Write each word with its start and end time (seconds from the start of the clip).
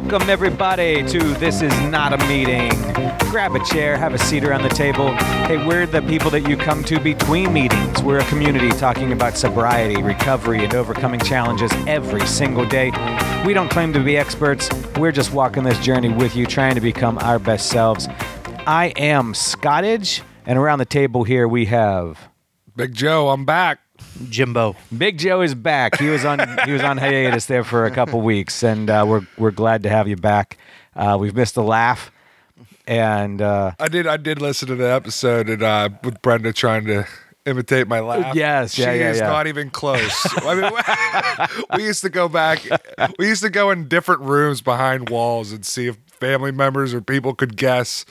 Welcome, 0.00 0.30
everybody, 0.30 1.02
to 1.08 1.18
This 1.18 1.60
Is 1.60 1.76
Not 1.90 2.12
a 2.12 2.18
Meeting. 2.28 2.70
Grab 3.30 3.56
a 3.56 3.64
chair, 3.64 3.96
have 3.96 4.14
a 4.14 4.18
seat 4.18 4.44
around 4.44 4.62
the 4.62 4.68
table. 4.68 5.12
Hey, 5.48 5.66
we're 5.66 5.86
the 5.86 6.02
people 6.02 6.30
that 6.30 6.48
you 6.48 6.56
come 6.56 6.84
to 6.84 7.00
between 7.00 7.52
meetings. 7.52 8.00
We're 8.00 8.20
a 8.20 8.24
community 8.26 8.70
talking 8.70 9.10
about 9.10 9.36
sobriety, 9.36 10.00
recovery, 10.00 10.62
and 10.62 10.72
overcoming 10.72 11.18
challenges 11.18 11.72
every 11.88 12.24
single 12.28 12.64
day. 12.64 12.92
We 13.44 13.52
don't 13.54 13.68
claim 13.72 13.92
to 13.92 13.98
be 13.98 14.16
experts, 14.16 14.70
we're 14.96 15.10
just 15.10 15.32
walking 15.32 15.64
this 15.64 15.80
journey 15.80 16.10
with 16.10 16.36
you, 16.36 16.46
trying 16.46 16.76
to 16.76 16.80
become 16.80 17.18
our 17.18 17.40
best 17.40 17.68
selves. 17.68 18.06
I 18.68 18.92
am 18.96 19.32
Scottage, 19.32 20.22
and 20.46 20.60
around 20.60 20.78
the 20.78 20.84
table 20.84 21.24
here 21.24 21.48
we 21.48 21.64
have. 21.66 22.28
Big 22.76 22.94
Joe, 22.94 23.30
I'm 23.30 23.44
back. 23.44 23.80
Jimbo. 24.28 24.76
Big 24.96 25.18
Joe 25.18 25.40
is 25.40 25.54
back. 25.54 25.98
He 25.98 26.08
was 26.08 26.24
on 26.24 26.40
he 26.64 26.72
was 26.72 26.82
on 26.82 26.96
hiatus 26.98 27.46
there 27.46 27.64
for 27.64 27.84
a 27.84 27.90
couple 27.90 28.20
weeks, 28.20 28.62
and 28.62 28.90
uh, 28.90 29.04
we're 29.06 29.26
we're 29.36 29.50
glad 29.50 29.82
to 29.84 29.88
have 29.88 30.08
you 30.08 30.16
back. 30.16 30.58
Uh, 30.96 31.16
we've 31.18 31.34
missed 31.34 31.56
a 31.56 31.62
laugh, 31.62 32.10
and 32.86 33.40
uh, 33.40 33.72
I 33.78 33.88
did 33.88 34.06
I 34.06 34.16
did 34.16 34.40
listen 34.40 34.68
to 34.68 34.74
the 34.74 34.90
episode 34.90 35.48
and 35.48 35.62
uh, 35.62 35.90
with 36.02 36.20
Brenda 36.22 36.52
trying 36.52 36.86
to 36.86 37.06
imitate 37.46 37.88
my 37.88 38.00
laugh. 38.00 38.34
Yes, 38.34 38.74
she 38.74 38.82
yeah, 38.82 38.92
yeah, 38.92 39.10
is 39.10 39.18
yeah. 39.18 39.28
not 39.28 39.46
even 39.46 39.70
close. 39.70 40.26
I 40.42 40.54
mean, 40.54 41.58
we 41.76 41.84
used 41.84 42.02
to 42.02 42.10
go 42.10 42.28
back. 42.28 42.62
We 43.18 43.28
used 43.28 43.42
to 43.42 43.50
go 43.50 43.70
in 43.70 43.88
different 43.88 44.22
rooms 44.22 44.60
behind 44.60 45.08
walls 45.08 45.52
and 45.52 45.64
see 45.64 45.86
if 45.86 45.96
family 46.06 46.52
members 46.52 46.94
or 46.94 47.00
people 47.00 47.34
could 47.34 47.56
guess 47.56 48.04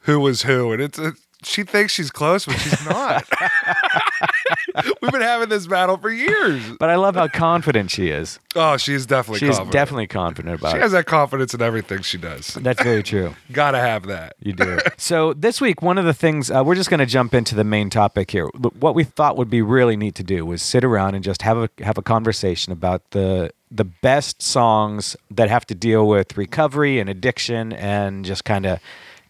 who 0.00 0.20
was 0.20 0.42
who, 0.42 0.72
and 0.72 0.82
it's. 0.82 0.98
A, 0.98 1.12
she 1.42 1.62
thinks 1.64 1.92
she's 1.92 2.10
close, 2.10 2.44
but 2.46 2.56
she's 2.58 2.84
not. 2.86 3.26
We've 5.02 5.12
been 5.12 5.20
having 5.22 5.48
this 5.48 5.66
battle 5.66 5.96
for 5.96 6.10
years. 6.10 6.62
but 6.78 6.90
I 6.90 6.96
love 6.96 7.14
how 7.16 7.28
confident 7.28 7.90
she 7.90 8.08
is. 8.08 8.38
Oh, 8.54 8.76
she's 8.76 9.06
definitely 9.06 9.40
She's 9.40 9.50
confident. 9.56 9.72
definitely 9.72 10.06
confident 10.06 10.54
about 10.60 10.70
She 10.72 10.76
it. 10.76 10.78
She 10.78 10.82
has 10.82 10.92
that 10.92 11.06
confidence 11.06 11.54
in 11.54 11.62
everything 11.62 12.02
she 12.02 12.18
does. 12.18 12.54
That's 12.54 12.82
very 12.82 13.02
true. 13.02 13.34
Gotta 13.52 13.78
have 13.78 14.06
that. 14.06 14.36
You 14.40 14.52
do. 14.52 14.78
so 14.96 15.32
this 15.34 15.60
week, 15.60 15.82
one 15.82 15.98
of 15.98 16.04
the 16.04 16.14
things 16.14 16.50
uh, 16.50 16.62
we're 16.64 16.74
just 16.74 16.90
going 16.90 17.00
to 17.00 17.06
jump 17.06 17.34
into 17.34 17.54
the 17.54 17.64
main 17.64 17.90
topic 17.90 18.30
here. 18.30 18.46
What 18.78 18.94
we 18.94 19.04
thought 19.04 19.36
would 19.36 19.50
be 19.50 19.62
really 19.62 19.96
neat 19.96 20.14
to 20.16 20.22
do 20.24 20.44
was 20.46 20.62
sit 20.62 20.84
around 20.84 21.14
and 21.14 21.24
just 21.24 21.42
have 21.42 21.58
a 21.58 21.68
have 21.82 21.98
a 21.98 22.02
conversation 22.02 22.72
about 22.72 23.10
the 23.10 23.52
the 23.70 23.84
best 23.84 24.40
songs 24.40 25.16
that 25.30 25.48
have 25.50 25.66
to 25.66 25.74
deal 25.74 26.06
with 26.08 26.36
recovery 26.36 26.98
and 26.98 27.10
addiction 27.10 27.72
and 27.74 28.24
just 28.24 28.44
kind 28.44 28.64
of 28.64 28.80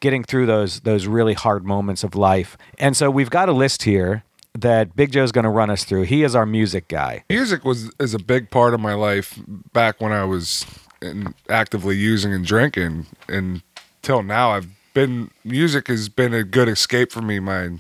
getting 0.01 0.25
through 0.25 0.47
those 0.47 0.81
those 0.81 1.07
really 1.07 1.35
hard 1.35 1.65
moments 1.65 2.05
of 2.05 2.15
life. 2.15 2.57
And 2.79 2.97
so 2.97 3.11
we've 3.11 3.31
got 3.31 3.49
a 3.49 3.53
list 3.53 3.83
here 3.83 4.25
that 4.55 4.97
Big 4.97 5.13
Joe's 5.13 5.33
going 5.33 5.45
to 5.45 5.51
run 5.51 5.71
us 5.71 5.85
through. 5.85 6.03
He 6.03 6.23
is 6.23 6.35
our 6.35 6.47
music 6.47 6.89
guy. 6.89 7.25
music 7.29 7.65
was 7.65 7.91
is 8.01 8.15
a 8.15 8.19
big 8.19 8.51
part 8.51 8.75
of 8.75 8.81
my 8.81 8.95
life 8.95 9.39
back 9.73 10.01
when 10.01 10.13
I 10.13 10.25
was 10.25 10.67
in, 11.01 11.35
actively 11.49 11.97
using 11.97 12.33
and 12.33 12.45
drinking, 12.45 13.07
and 13.29 13.63
till 14.03 14.23
now 14.23 14.51
I've 14.51 14.69
been 14.95 15.31
music 15.45 15.89
has 15.89 16.09
been 16.09 16.35
a 16.35 16.43
good 16.45 16.69
escape 16.69 17.13
for 17.13 17.23
me. 17.23 17.39
My, 17.39 17.71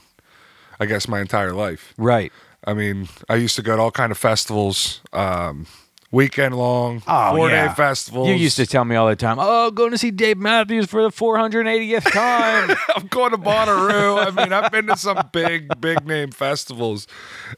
I 0.78 0.86
guess 0.86 1.08
my 1.08 1.20
entire 1.20 1.52
life. 1.52 1.94
Right. 1.96 2.32
I 2.64 2.74
mean, 2.74 3.08
I 3.28 3.36
used 3.36 3.56
to 3.56 3.62
go 3.62 3.76
to 3.76 3.82
all 3.82 3.90
kind 3.90 4.12
of 4.12 4.18
festivals, 4.18 5.00
um, 5.12 5.66
weekend 6.10 6.56
long, 6.56 7.02
Oh, 7.06 7.36
four 7.36 7.50
yeah. 7.50 7.68
day 7.68 7.74
festivals. 7.74 8.28
You 8.28 8.34
used 8.34 8.56
to 8.56 8.66
tell 8.66 8.84
me 8.84 8.96
all 8.96 9.08
the 9.08 9.16
time, 9.16 9.36
"Oh, 9.40 9.70
going 9.70 9.90
to 9.90 9.98
see 9.98 10.10
Dave 10.10 10.38
Matthews 10.38 10.86
for 10.86 11.02
the 11.02 11.10
480th 11.10 12.10
time." 12.12 12.76
I'm 12.96 13.06
going 13.08 13.30
to 13.32 13.38
Bonnaroo. 13.38 14.26
I 14.26 14.30
mean, 14.30 14.52
I've 14.52 14.70
been 14.72 14.86
to 14.86 14.96
some 14.96 15.28
big, 15.32 15.80
big 15.80 16.06
name 16.06 16.30
festivals, 16.30 17.06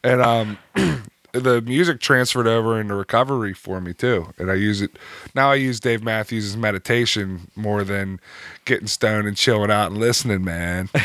and 0.03 0.21
um, 0.21 0.59
the 1.33 1.63
music 1.63 2.01
transferred 2.01 2.49
over 2.49 2.81
into 2.81 2.95
recovery 2.97 3.53
for 3.55 3.81
me 3.81 3.93
too. 3.95 4.27
And 4.37 4.51
I 4.51 4.55
use 4.55 4.81
it 4.83 4.99
now. 5.35 5.53
I 5.53 5.55
use 5.55 5.79
Dave 5.79 6.03
Matthews' 6.03 6.57
meditation 6.57 7.49
more 7.55 7.85
than 7.85 8.19
getting 8.65 8.89
stoned 8.89 9.29
and 9.29 9.37
chilling 9.37 9.71
out 9.71 9.93
and 9.93 10.01
listening, 10.01 10.43
man. 10.45 10.89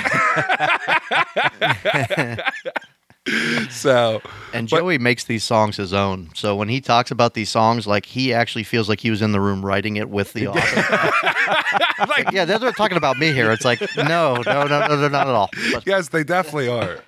so 3.70 4.22
And 4.54 4.70
But- 4.70 4.78
Joey 4.78 4.98
makes 4.98 5.24
these 5.24 5.44
songs 5.44 5.78
his 5.78 5.94
own. 5.94 6.30
So 6.36 6.56
when 6.56 6.70
he 6.70 6.80
talks 6.82 7.12
about 7.12 7.34
these 7.34 7.50
songs, 7.50 7.88
like 7.88 8.06
he 8.06 8.34
actually 8.34 8.64
feels 8.64 8.88
like 8.90 9.00
he 9.00 9.10
was 9.10 9.22
in 9.22 9.32
the 9.32 9.42
room 9.42 9.66
writing 9.66 9.96
it 9.96 10.10
with 10.10 10.34
the 10.34 10.48
author. 10.48 12.06
like, 12.08 12.32
yeah, 12.32 12.46
they're 12.46 12.72
talking 12.72 12.98
about 12.98 13.18
me 13.18 13.32
here. 13.34 13.52
It's 13.52 13.66
like, 13.66 13.80
no, 13.98 14.36
no, 14.46 14.66
no, 14.68 14.88
no, 14.88 14.98
they're 14.98 15.10
not 15.10 15.28
at 15.28 15.34
all. 15.34 15.50
But, 15.74 15.86
yes, 15.88 16.10
they 16.10 16.24
definitely 16.24 16.68
are. 16.70 17.00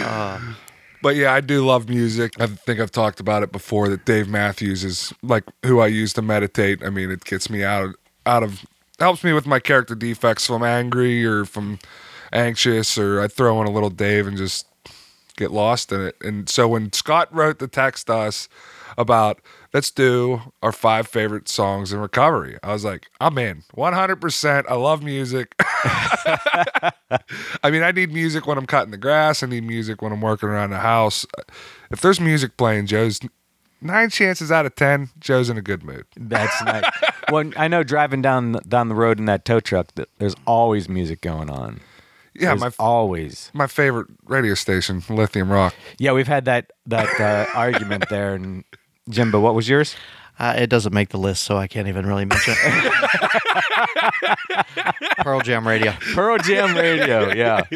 uh, 0.00 0.40
But 1.02 1.16
yeah, 1.16 1.32
I 1.32 1.40
do 1.40 1.64
love 1.64 1.88
music. 1.88 2.32
I 2.40 2.46
think 2.46 2.78
I've 2.80 2.92
talked 2.92 3.18
about 3.20 3.42
it 3.42 3.50
before 3.50 3.88
that 3.88 4.04
Dave 4.04 4.28
Matthews 4.28 4.84
is 4.84 5.12
like 5.22 5.44
who 5.64 5.80
I 5.80 5.88
use 5.88 6.12
to 6.14 6.22
meditate. 6.22 6.84
I 6.84 6.90
mean, 6.90 7.10
it 7.10 7.24
gets 7.24 7.50
me 7.50 7.64
out 7.64 7.84
of 7.84 7.94
out 8.24 8.42
of 8.44 8.64
helps 9.00 9.24
me 9.24 9.32
with 9.32 9.46
my 9.46 9.58
character 9.58 9.96
defects. 9.96 10.48
If 10.48 10.54
I'm 10.54 10.62
angry 10.62 11.26
or 11.26 11.40
if 11.40 11.56
I'm 11.56 11.80
anxious, 12.32 12.98
or 12.98 13.20
I 13.20 13.28
throw 13.28 13.60
in 13.60 13.66
a 13.66 13.70
little 13.70 13.90
Dave 13.90 14.26
and 14.26 14.36
just 14.36 14.66
get 15.36 15.50
lost 15.50 15.92
in 15.92 16.00
it. 16.00 16.16
And 16.22 16.48
so 16.48 16.68
when 16.68 16.92
Scott 16.92 17.34
wrote 17.34 17.58
the 17.58 17.68
text 17.68 18.06
to 18.06 18.14
us 18.14 18.48
about 18.98 19.40
let's 19.72 19.90
do 19.90 20.40
our 20.62 20.72
five 20.72 21.08
favorite 21.08 21.48
songs 21.48 21.92
in 21.92 21.98
recovery, 21.98 22.58
I 22.62 22.72
was 22.72 22.84
like, 22.84 23.08
I'm 23.20 23.38
in 23.38 23.62
100%. 23.76 24.64
I 24.68 24.74
love 24.74 25.02
music. 25.02 25.54
I 25.60 27.70
mean, 27.70 27.82
I 27.82 27.92
need 27.92 28.12
music 28.12 28.46
when 28.46 28.58
I'm 28.58 28.66
cutting 28.66 28.90
the 28.90 28.98
grass. 28.98 29.42
I 29.42 29.46
need 29.46 29.64
music 29.64 30.02
when 30.02 30.12
I'm 30.12 30.20
working 30.20 30.48
around 30.48 30.70
the 30.70 30.78
house. 30.78 31.26
If 31.90 32.00
there's 32.00 32.20
music 32.20 32.56
playing, 32.56 32.86
Joe's 32.86 33.20
nine 33.80 34.10
chances 34.10 34.52
out 34.52 34.66
of 34.66 34.74
ten, 34.74 35.10
Joe's 35.18 35.50
in 35.50 35.58
a 35.58 35.62
good 35.62 35.82
mood. 35.82 36.06
That's 36.16 36.62
nice. 36.64 36.84
well, 37.30 37.50
I 37.56 37.68
know 37.68 37.82
driving 37.82 38.22
down 38.22 38.52
down 38.68 38.88
the 38.88 38.94
road 38.94 39.18
in 39.18 39.26
that 39.26 39.44
tow 39.44 39.60
truck, 39.60 39.88
there's 40.18 40.36
always 40.46 40.88
music 40.88 41.20
going 41.20 41.50
on. 41.50 41.80
Yeah, 42.34 42.54
my 42.54 42.70
always. 42.78 43.50
my 43.54 43.66
favorite 43.66 44.06
radio 44.24 44.54
station, 44.54 45.02
Lithium 45.08 45.50
Rock. 45.50 45.74
Yeah, 45.98 46.12
we've 46.12 46.28
had 46.28 46.46
that 46.46 46.70
that 46.86 47.20
uh, 47.20 47.46
argument 47.54 48.04
there. 48.08 48.34
And 48.34 48.64
Jimbo, 49.08 49.40
what 49.40 49.54
was 49.54 49.68
yours? 49.68 49.94
uh, 50.38 50.54
it 50.56 50.68
doesn't 50.68 50.92
make 50.94 51.10
the 51.10 51.18
list, 51.18 51.42
so 51.42 51.56
I 51.56 51.66
can't 51.68 51.88
even 51.88 52.06
really 52.06 52.24
mention 52.24 52.54
it. 52.56 52.92
Pearl 55.18 55.40
Jam 55.40 55.66
Radio. 55.68 55.92
Pearl 56.14 56.38
Jam 56.38 56.76
Radio. 56.76 57.32
Yeah. 57.32 57.62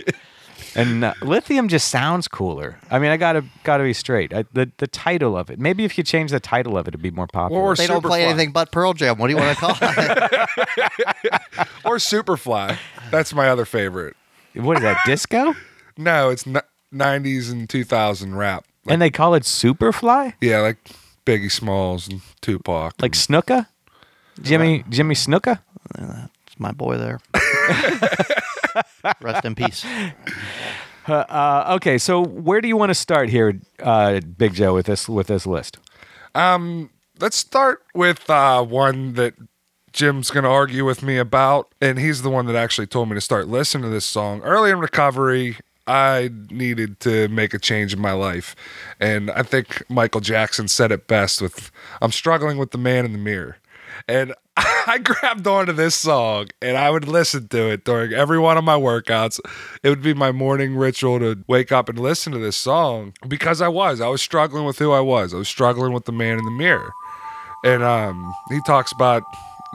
And 0.75 1.05
uh, 1.05 1.15
lithium 1.23 1.69
just 1.69 1.89
sounds 1.89 2.29
cooler. 2.29 2.79
I 2.91 2.99
mean, 2.99 3.11
I 3.11 3.17
gotta 3.17 3.45
gotta 3.65 3.83
be 3.83 3.95
straight. 3.95 4.35
I, 4.35 4.45
the 4.53 4.71
the 4.77 4.87
title 4.87 5.35
of 5.37 5.49
it. 5.49 5.59
Maybe 5.59 5.85
if 5.87 5.97
you 5.97 6.05
change 6.05 6.31
the 6.31 6.41
title 6.41 6.77
of 6.77 6.87
it, 6.87 6.91
it'd 6.91 7.01
be 7.01 7.11
more 7.11 7.27
popular. 7.27 7.63
Or 7.63 7.75
They 7.75 7.87
don't 7.87 8.03
play 8.03 8.23
Superfly. 8.25 8.29
anything 8.29 8.53
but 8.53 8.73
Pearl 8.73 8.93
Jam. 8.93 9.17
What 9.17 9.29
do 9.29 9.33
you 9.35 9.39
want 9.39 9.57
to 9.57 9.65
call 9.65 9.71
it? 9.81 11.41
Or 11.83 11.97
Superfly. 11.97 12.77
That's 13.11 13.33
my 13.33 13.49
other 13.49 13.65
favorite. 13.65 14.17
What 14.57 14.79
is 14.79 14.83
that? 14.83 15.01
Disco? 15.07 15.55
No, 15.99 16.29
it's 16.29 16.47
n- 16.47 16.61
90s 16.93 17.51
and 17.51 17.67
2000 17.71 18.35
rap. 18.35 18.67
Like, 18.85 18.93
and 18.93 19.01
they 19.01 19.09
call 19.09 19.33
it 19.35 19.45
Superfly? 19.45 20.35
yeah, 20.43 20.61
like 20.61 20.77
Biggie 21.25 21.51
Smalls 21.51 22.07
and 22.07 22.21
Tupac. 22.43 22.93
Like 23.01 23.13
Snuka? 23.13 23.67
Jimmy 24.43 24.85
Jimmy 24.91 25.15
Snuka? 25.15 25.61
It's 25.99 26.59
my 26.61 26.73
boy 26.73 26.99
there. 26.99 27.19
Rest 29.23 29.45
in 29.47 29.55
peace. 29.55 29.85
Uh, 31.09 31.75
okay, 31.77 31.99
so 31.99 32.21
where 32.21 32.61
do 32.61 32.67
you 32.67 32.77
want 32.77 32.91
to 32.91 32.95
start 32.95 33.29
here, 33.29 33.61
uh, 33.81 34.19
Big 34.37 34.55
Joe, 34.55 34.75
with 34.75 34.87
this 34.87 35.09
with 35.09 35.29
this 35.29 35.47
list? 35.47 35.79
Um, 36.35 36.91
let's 37.21 37.37
start 37.37 37.85
with 37.95 38.29
uh, 38.29 38.65
one 38.65 39.13
that 39.13 39.35
Jim's 39.97 40.31
going 40.31 40.45
to 40.45 40.51
argue 40.51 40.85
with 40.85 41.03
me 41.03 41.17
about, 41.17 41.73
and 41.81 41.99
he's 41.99 42.21
the 42.21 42.29
one 42.29 42.45
that 42.47 42.55
actually 42.55 42.87
told 42.87 43.09
me 43.09 43.15
to 43.15 43.21
start 43.21 43.49
listening 43.49 43.85
to 43.85 43.89
this 43.89 44.05
song. 44.05 44.43
Early 44.43 44.71
in 44.71 44.79
recovery, 44.79 45.57
I 45.87 46.31
needed 46.51 47.01
to 47.01 47.29
make 47.29 47.55
a 47.55 47.59
change 47.59 47.95
in 47.95 48.01
my 48.01 48.13
life, 48.13 48.55
and 49.01 49.31
I 49.31 49.43
think 49.43 49.83
Michael 49.89 50.21
Jackson 50.21 50.69
said 50.69 50.93
it 50.93 51.07
best 51.07 51.41
with 51.41 51.71
"I'm 52.03 52.13
struggling 52.13 52.59
with 52.59 52.73
the 52.73 52.79
man 52.79 53.07
in 53.07 53.13
the 53.13 53.19
mirror," 53.19 53.57
and 54.07 54.35
I 54.57 54.99
grabbed 54.99 55.47
onto 55.47 55.73
this 55.73 55.95
song 55.95 56.49
and 56.63 56.77
I 56.77 56.91
would 56.91 57.09
listen 57.09 57.49
to 57.49 57.71
it 57.71 57.85
during 57.85 58.13
every 58.13 58.39
one 58.39 58.57
of 58.57 58.65
my 58.65 58.77
workouts. 58.77 59.41
It 59.83 59.89
would 59.89 60.03
be 60.03 60.15
my 60.15 60.31
morning 60.31 60.77
ritual 60.77 61.19
to 61.19 61.43
wake 61.47 61.73
up 61.73 61.89
and 61.89 61.99
listen 61.99 62.33
to 62.33 62.39
this 62.39 62.57
song 62.57 63.15
because 63.27 63.61
I 63.61 63.69
was. 63.69 64.01
I 64.01 64.09
was 64.09 64.23
struggling 64.23 64.65
with 64.65 64.79
who 64.79 64.93
I 64.93 65.01
was. 65.01 65.35
I 65.35 65.39
was 65.39 65.49
struggling 65.49 65.93
with 65.93 66.05
the 66.05 66.13
man 66.13 66.39
in 66.39 66.45
the 66.45 66.51
mirror. 66.51 66.93
And 67.65 67.83
um, 67.83 68.35
he 68.49 68.61
talks 68.67 68.93
about, 68.93 69.25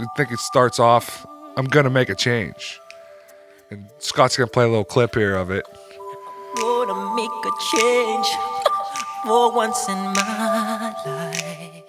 I 0.02 0.06
think 0.18 0.32
it 0.32 0.40
starts 0.40 0.80
off, 0.80 1.26
I'm 1.58 1.66
going 1.66 1.84
to 1.84 1.90
make 1.90 2.10
a 2.10 2.16
change. 2.16 2.80
And 3.70 3.88
Scott's 4.00 4.36
going 4.36 4.48
to 4.48 4.52
play 4.52 4.66
a 4.66 4.68
little 4.68 4.84
clip 4.84 5.16
here 5.16 5.36
of 5.36 5.52
it. 5.52 5.66
Gonna 6.56 7.16
make 7.16 7.30
a 7.30 7.52
change 7.78 8.28
for 9.24 9.52
once 9.54 9.88
in 9.88 9.96
my 9.96 10.94
life. 11.06 11.84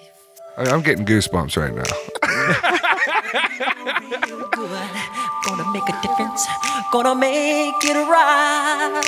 I 0.56 0.70
I'm 0.70 0.82
getting 0.82 1.04
goosebumps 1.04 1.56
right 1.56 1.74
now. 1.74 1.82
Gonna 5.46 5.72
make 5.72 5.88
a 5.88 6.00
difference. 6.02 6.46
Gonna 6.92 7.14
make 7.16 7.74
it 7.82 7.96
right. 8.08 9.02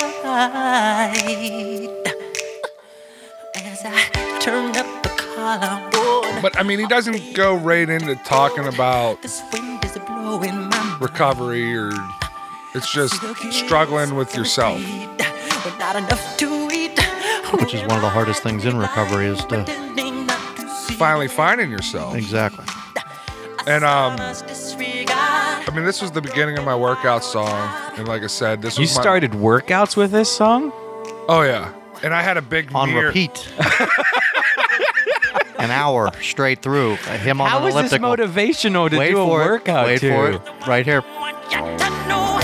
As 3.55 3.81
I 3.85 4.09
turn 4.41 4.75
up 4.75 5.03
the 5.03 5.04
collar 5.04 5.04
on 5.04 5.04
But 6.41 6.57
I 6.59 6.63
mean, 6.63 6.79
he 6.79 6.87
doesn't 6.87 7.35
go 7.35 7.55
right 7.55 7.87
into 7.87 8.15
talking 8.25 8.65
about 8.67 9.21
This 9.21 9.41
wind 9.53 9.83
is 9.85 9.97
blowing 9.99 10.69
my 10.69 10.97
recovery 10.99 11.75
or 11.77 11.91
it's 12.73 12.91
just 12.91 13.13
struggling 13.53 14.15
with 14.15 14.35
yourself. 14.35 14.81
But 15.17 15.77
not 15.79 15.95
enough 15.95 16.37
to 16.37 16.69
eat. 16.71 16.99
Which 17.61 17.73
is 17.75 17.81
one 17.81 17.91
of 17.95 18.01
the 18.01 18.09
hardest 18.09 18.41
things 18.43 18.65
in 18.65 18.77
recovery 18.77 19.27
is 19.27 19.39
to 19.45 19.63
Pretending 19.63 20.25
not 20.25 20.55
to 20.57 20.67
see 20.69 20.93
Finally 20.95 21.27
finding 21.27 21.69
yourself. 21.71 22.15
exactly. 22.15 22.65
And 23.67 23.83
um. 23.85 24.17
I 24.19 25.71
mean, 25.75 25.85
this 25.85 26.01
was 26.01 26.11
the 26.11 26.21
beginning 26.21 26.57
of 26.57 26.63
my 26.65 26.75
workout 26.75 27.23
song, 27.23 27.49
and 27.97 28.07
like 28.07 28.21
I 28.23 28.27
said, 28.27 28.61
this 28.61 28.77
You 28.77 28.83
was 28.83 28.95
my- 28.95 29.01
started 29.01 29.31
workouts 29.31 29.95
with 29.97 30.11
this 30.11 30.29
song? 30.31 30.71
Oh 31.27 31.41
yeah, 31.43 31.73
and 32.03 32.13
I 32.13 32.21
had 32.21 32.37
a 32.37 32.41
big 32.41 32.73
On 32.75 32.89
mirror. 32.89 33.07
repeat. 33.07 33.47
An 35.57 35.71
hour 35.71 36.11
straight 36.21 36.61
through. 36.61 36.93
Uh, 36.93 37.17
him 37.17 37.39
on 37.41 37.49
How 37.49 37.65
an 37.65 37.85
is 37.85 37.91
this 37.91 37.99
motivational 37.99 38.89
to 38.89 38.97
Wait 38.97 39.11
do 39.11 39.21
a 39.21 39.25
for 39.25 39.29
workout 39.45 39.85
it. 39.87 39.91
Wait 39.91 39.99
to? 40.01 40.09
for 40.11 40.29
it. 40.31 40.67
Right 40.67 40.85
here. 40.85 41.01
Want 41.01 41.37
you 41.51 41.57
to 41.59 41.89
know. 42.07 42.39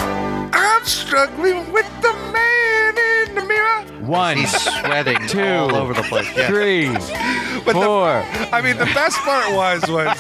I'm 0.54 0.86
struggling 0.86 1.72
with 1.72 1.86
the 2.02 2.14
man 2.32 2.98
in 3.28 3.36
the 3.36 3.46
mirror. 3.46 3.82
One, 4.02 4.38
He's 4.38 4.52
sweating 4.62 5.28
Two. 5.28 5.42
all 5.44 5.76
over 5.76 5.94
the 5.94 6.04
place. 6.04 6.28
Yeah. 6.36 6.48
three, 6.48 6.88
But 7.66 7.74
the- 7.74 7.82
four. 7.86 8.08
I 8.52 8.62
mean, 8.64 8.78
the 8.78 8.86
best 8.86 9.18
part 9.20 9.54
was 9.54 9.82
was 9.90 10.18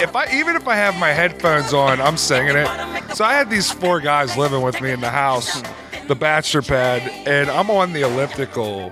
if 0.00 0.16
I 0.16 0.26
even 0.32 0.56
if 0.56 0.66
I 0.66 0.74
have 0.76 0.96
my 0.98 1.10
headphones 1.10 1.72
on, 1.72 2.00
I'm 2.00 2.16
singing 2.16 2.56
it. 2.56 2.66
So 3.14 3.24
I 3.24 3.34
had 3.34 3.50
these 3.50 3.70
four 3.70 4.00
guys 4.00 4.36
living 4.36 4.62
with 4.62 4.80
me 4.80 4.90
in 4.90 5.00
the 5.00 5.10
house, 5.10 5.62
the 6.08 6.16
bachelor 6.16 6.62
pad, 6.62 7.02
and 7.28 7.48
I'm 7.50 7.70
on 7.70 7.92
the 7.92 8.00
elliptical 8.02 8.90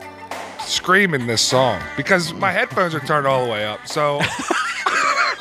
screaming 0.67 1.27
this 1.27 1.43
song 1.43 1.83
because 1.97 2.33
my 2.35 2.51
mm. 2.51 2.55
headphones 2.55 2.95
are 2.95 3.01
turned 3.01 3.27
all 3.27 3.45
the 3.45 3.51
way 3.51 3.65
up. 3.65 3.87
So 3.87 4.21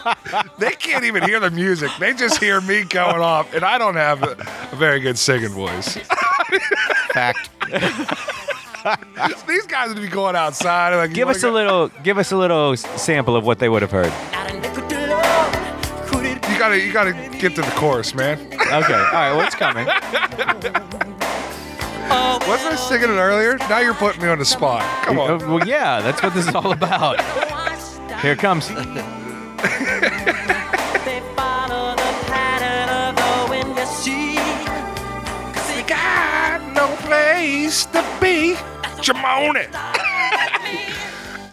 they 0.58 0.72
can't 0.72 1.04
even 1.06 1.24
hear 1.24 1.40
the 1.40 1.52
music. 1.52 1.92
They 2.00 2.14
just 2.14 2.40
hear 2.40 2.62
me 2.62 2.84
going 2.84 3.22
off, 3.22 3.54
and 3.54 3.64
I 3.64 3.78
don't 3.78 3.96
have 3.96 4.24
a, 4.24 4.32
a 4.72 4.76
very 4.76 5.00
good 5.00 5.18
singing 5.18 5.50
voice. 5.50 5.98
Fact. 7.14 7.50
These 9.48 9.68
guys 9.68 9.90
would 9.90 10.02
be 10.02 10.08
going 10.08 10.36
outside. 10.36 10.96
Like, 10.96 11.14
Give 11.14 11.28
"You 11.28 11.36
us 11.36 11.44
a 11.44 11.52
little. 11.52 11.90
Give 12.04 12.18
us 12.18 12.32
a 12.32 12.38
little 12.38 12.76
sample 12.76 13.36
of 13.36 13.46
what 13.46 13.60
they 13.60 13.70
would 13.70 13.82
have 13.82 13.92
heard. 13.92 14.12
Not 14.32 14.52
a 14.52 14.60
nickel 14.60 14.88
to 14.88 15.08
love. 15.08 16.08
Could 16.08 16.26
it 16.26 16.42
go-" 16.42 16.50
You 16.50 16.60
gotta, 16.60 16.80
you 16.80 16.94
gotta 16.94 17.14
get 17.38 17.56
to 17.56 17.62
the 17.62 17.72
chorus, 17.76 18.16
man. 18.16 18.40
Okay. 18.54 18.72
All 18.72 18.80
right. 18.82 19.34
Well, 19.34 19.42
it's 19.42 19.56
coming. 22.12 22.48
Wasn't 22.50 22.74
I 22.74 22.76
singing 22.76 23.10
it 23.10 23.20
earlier? 23.20 23.58
Now 23.70 23.80
you're 23.80 23.94
putting 23.94 24.22
me 24.22 24.28
on 24.30 24.38
the 24.40 24.46
spot. 24.46 24.84
Come 25.06 25.18
Uh, 25.20 25.24
on. 25.24 25.40
Well, 25.52 25.68
yeah. 25.68 26.02
That's 26.02 26.22
what 26.22 26.34
this 26.34 26.48
is 26.48 26.56
all 26.56 26.72
about. 26.72 27.20
Here 28.22 28.34
it 28.34 28.40
comes. 28.40 28.68
They 28.68 28.76
follow 31.36 31.96
the 31.96 32.14
pattern 32.30 32.90
of 32.90 33.16
the 33.16 33.50
wind 33.50 33.76
to 33.78 33.86
sea. 33.88 34.36
Cause 35.54 35.68
they 35.74 35.84
Got 35.84 36.62
no 36.74 36.88
place 37.08 37.86
to 37.88 38.04
be. 38.22 38.56
Jamone. 39.02 39.68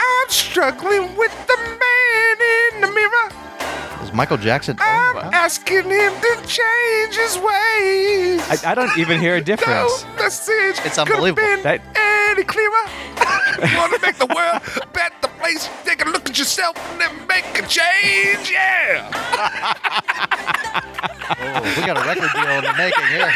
I'm 0.01 0.29
struggling 0.29 1.17
with 1.17 1.33
the 1.47 1.57
man 1.57 2.37
in 2.75 2.81
the 2.83 2.91
mirror. 2.93 3.31
Is 4.09 4.15
Michael 4.15 4.39
Jackson? 4.39 4.77
Oh, 4.81 4.85
I'm 5.23 5.35
asking 5.35 5.85
him 5.85 6.13
to 6.15 6.37
change 6.47 7.15
his 7.15 7.37
ways. 7.37 8.41
I, 8.49 8.57
I 8.71 8.75
don't 8.75 8.97
even 8.97 9.21
hear 9.21 9.37
a 9.37 9.41
difference. 9.53 10.05
No 10.05 10.15
message 10.17 10.77
It's 10.87 10.97
unbelievable. 10.97 11.43
been 11.43 11.63
That- 11.63 11.83
any 12.31 12.43
clearer. 12.45 12.71
you 13.71 13.77
want 13.77 13.93
to 13.93 14.01
make 14.01 14.17
the 14.17 14.27
world 14.27 14.63
a 14.83 14.87
better 14.89 15.29
place? 15.41 15.69
Take 15.85 16.05
a 16.07 16.09
look 16.09 16.29
at 16.31 16.39
yourself 16.39 16.77
and 16.93 17.01
then 17.03 17.27
make 17.27 17.45
a 17.59 17.67
change. 17.67 18.51
Yeah. 18.51 19.11
Oh, 21.41 21.75
we 21.77 21.87
got 21.87 21.97
a 22.03 22.09
record 22.09 22.31
deal 22.33 22.49
in 22.51 22.65
the 22.65 22.73
making 22.79 23.05
here. 23.09 23.31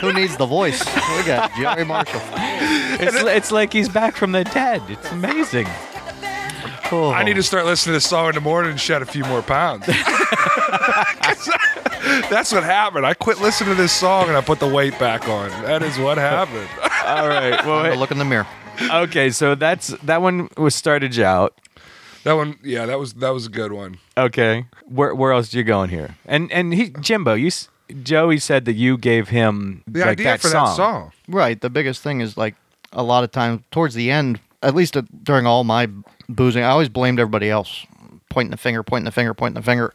Who 0.00 0.12
needs 0.12 0.36
the 0.36 0.46
voice? 0.46 0.78
We 1.16 1.24
got 1.24 1.50
Jerry 1.56 1.84
Marshall. 1.84 2.20
It's, 2.34 3.16
it's 3.16 3.50
like 3.50 3.72
he's 3.72 3.88
back 3.88 4.14
from 4.14 4.30
the 4.32 4.44
dead. 4.44 4.80
It's 4.88 5.10
amazing. 5.10 5.66
Oh. 6.94 7.10
I 7.10 7.22
need 7.24 7.34
to 7.34 7.42
start 7.42 7.64
listening 7.64 7.92
to 7.92 7.96
this 7.96 8.08
song 8.08 8.28
in 8.28 8.34
the 8.34 8.40
morning 8.42 8.72
and 8.72 8.80
shed 8.80 9.00
a 9.00 9.06
few 9.06 9.24
more 9.24 9.40
pounds. 9.42 9.86
That's 12.30 12.52
what 12.52 12.64
happened. 12.64 13.06
I 13.06 13.14
quit 13.14 13.40
listening 13.40 13.70
to 13.70 13.74
this 13.80 13.92
song 13.92 14.28
and 14.28 14.36
I 14.36 14.40
put 14.42 14.58
the 14.60 14.68
weight 14.68 14.98
back 14.98 15.28
on. 15.28 15.48
That 15.62 15.82
is 15.82 15.98
what 15.98 16.18
happened. 16.18 16.68
All 17.06 17.28
right. 17.28 17.64
Well, 17.64 17.84
wait. 17.84 17.98
look 17.98 18.10
in 18.10 18.18
the 18.18 18.24
mirror. 18.24 18.46
okay. 18.82 19.30
So 19.30 19.54
that's 19.54 19.88
that 20.02 20.20
one 20.20 20.48
was 20.56 20.74
started 20.74 21.16
you 21.16 21.24
out. 21.24 21.58
That 22.24 22.34
one, 22.34 22.58
yeah, 22.62 22.86
that 22.86 22.98
was 22.98 23.14
that 23.14 23.30
was 23.30 23.46
a 23.46 23.50
good 23.50 23.72
one. 23.72 23.98
Okay. 24.16 24.66
Where 24.84 25.14
where 25.14 25.32
else 25.32 25.52
are 25.54 25.56
you 25.56 25.64
going 25.64 25.90
here? 25.90 26.16
And 26.26 26.52
and 26.52 26.74
he 26.74 26.90
Jimbo, 26.90 27.34
you 27.34 27.50
Joey 28.02 28.38
said 28.38 28.64
that 28.66 28.74
you 28.74 28.98
gave 28.98 29.28
him 29.28 29.82
The 29.86 30.00
like 30.00 30.08
idea 30.10 30.24
that 30.26 30.40
for 30.40 30.48
song. 30.48 30.66
that 30.66 30.76
song. 30.76 31.12
Right. 31.28 31.60
The 31.60 31.70
biggest 31.70 32.02
thing 32.02 32.20
is 32.20 32.36
like 32.36 32.54
a 32.92 33.02
lot 33.02 33.24
of 33.24 33.30
times 33.32 33.62
towards 33.70 33.94
the 33.94 34.10
end, 34.10 34.40
at 34.62 34.74
least 34.74 34.96
uh, 34.96 35.02
during 35.22 35.46
all 35.46 35.64
my 35.64 35.88
boozing, 36.28 36.62
I 36.62 36.68
always 36.68 36.88
blamed 36.88 37.20
everybody 37.20 37.50
else, 37.50 37.86
pointing 38.30 38.50
the 38.50 38.56
finger, 38.56 38.82
pointing 38.82 39.04
the 39.04 39.12
finger, 39.12 39.34
pointing 39.34 39.60
the 39.60 39.64
finger. 39.64 39.92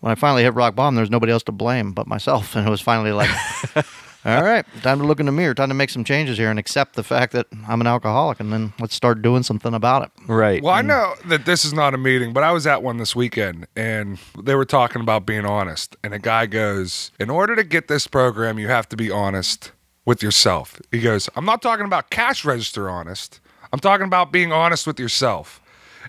When 0.00 0.10
I 0.10 0.14
finally 0.14 0.42
hit 0.42 0.54
rock 0.54 0.74
bottom, 0.74 0.94
there 0.96 1.02
was 1.02 1.10
nobody 1.10 1.32
else 1.32 1.44
to 1.44 1.52
blame 1.52 1.92
but 1.92 2.06
myself, 2.06 2.56
and 2.56 2.66
it 2.66 2.70
was 2.70 2.80
finally 2.80 3.12
like, 3.12 3.30
all 4.24 4.42
right, 4.42 4.64
time 4.82 4.98
to 4.98 5.04
look 5.04 5.20
in 5.20 5.26
the 5.26 5.32
mirror, 5.32 5.54
time 5.54 5.68
to 5.68 5.74
make 5.74 5.90
some 5.90 6.04
changes 6.04 6.38
here, 6.38 6.50
and 6.50 6.58
accept 6.58 6.96
the 6.96 7.02
fact 7.02 7.32
that 7.32 7.46
I'm 7.68 7.80
an 7.80 7.86
alcoholic, 7.86 8.40
and 8.40 8.52
then 8.52 8.72
let's 8.80 8.94
start 8.94 9.22
doing 9.22 9.42
something 9.42 9.74
about 9.74 10.02
it. 10.02 10.10
Right. 10.26 10.62
Well, 10.62 10.74
I 10.74 10.82
know 10.82 11.14
that 11.26 11.44
this 11.44 11.64
is 11.64 11.72
not 11.72 11.94
a 11.94 11.98
meeting, 11.98 12.32
but 12.32 12.42
I 12.42 12.52
was 12.52 12.66
at 12.66 12.82
one 12.82 12.96
this 12.96 13.14
weekend 13.14 13.66
and 13.76 14.18
they 14.40 14.54
were 14.54 14.64
talking 14.64 15.02
about 15.02 15.26
being 15.26 15.44
honest. 15.44 15.96
And 16.02 16.14
a 16.14 16.18
guy 16.18 16.46
goes, 16.46 17.10
In 17.18 17.30
order 17.30 17.56
to 17.56 17.64
get 17.64 17.88
this 17.88 18.06
program, 18.06 18.58
you 18.58 18.68
have 18.68 18.88
to 18.90 18.96
be 18.96 19.10
honest 19.10 19.72
with 20.04 20.22
yourself. 20.22 20.80
He 20.90 21.00
goes, 21.00 21.28
I'm 21.36 21.44
not 21.44 21.62
talking 21.62 21.86
about 21.86 22.10
cash 22.10 22.44
register 22.44 22.88
honest. 22.90 23.40
I'm 23.72 23.80
talking 23.80 24.06
about 24.06 24.32
being 24.32 24.52
honest 24.52 24.86
with 24.86 25.00
yourself. 25.00 25.60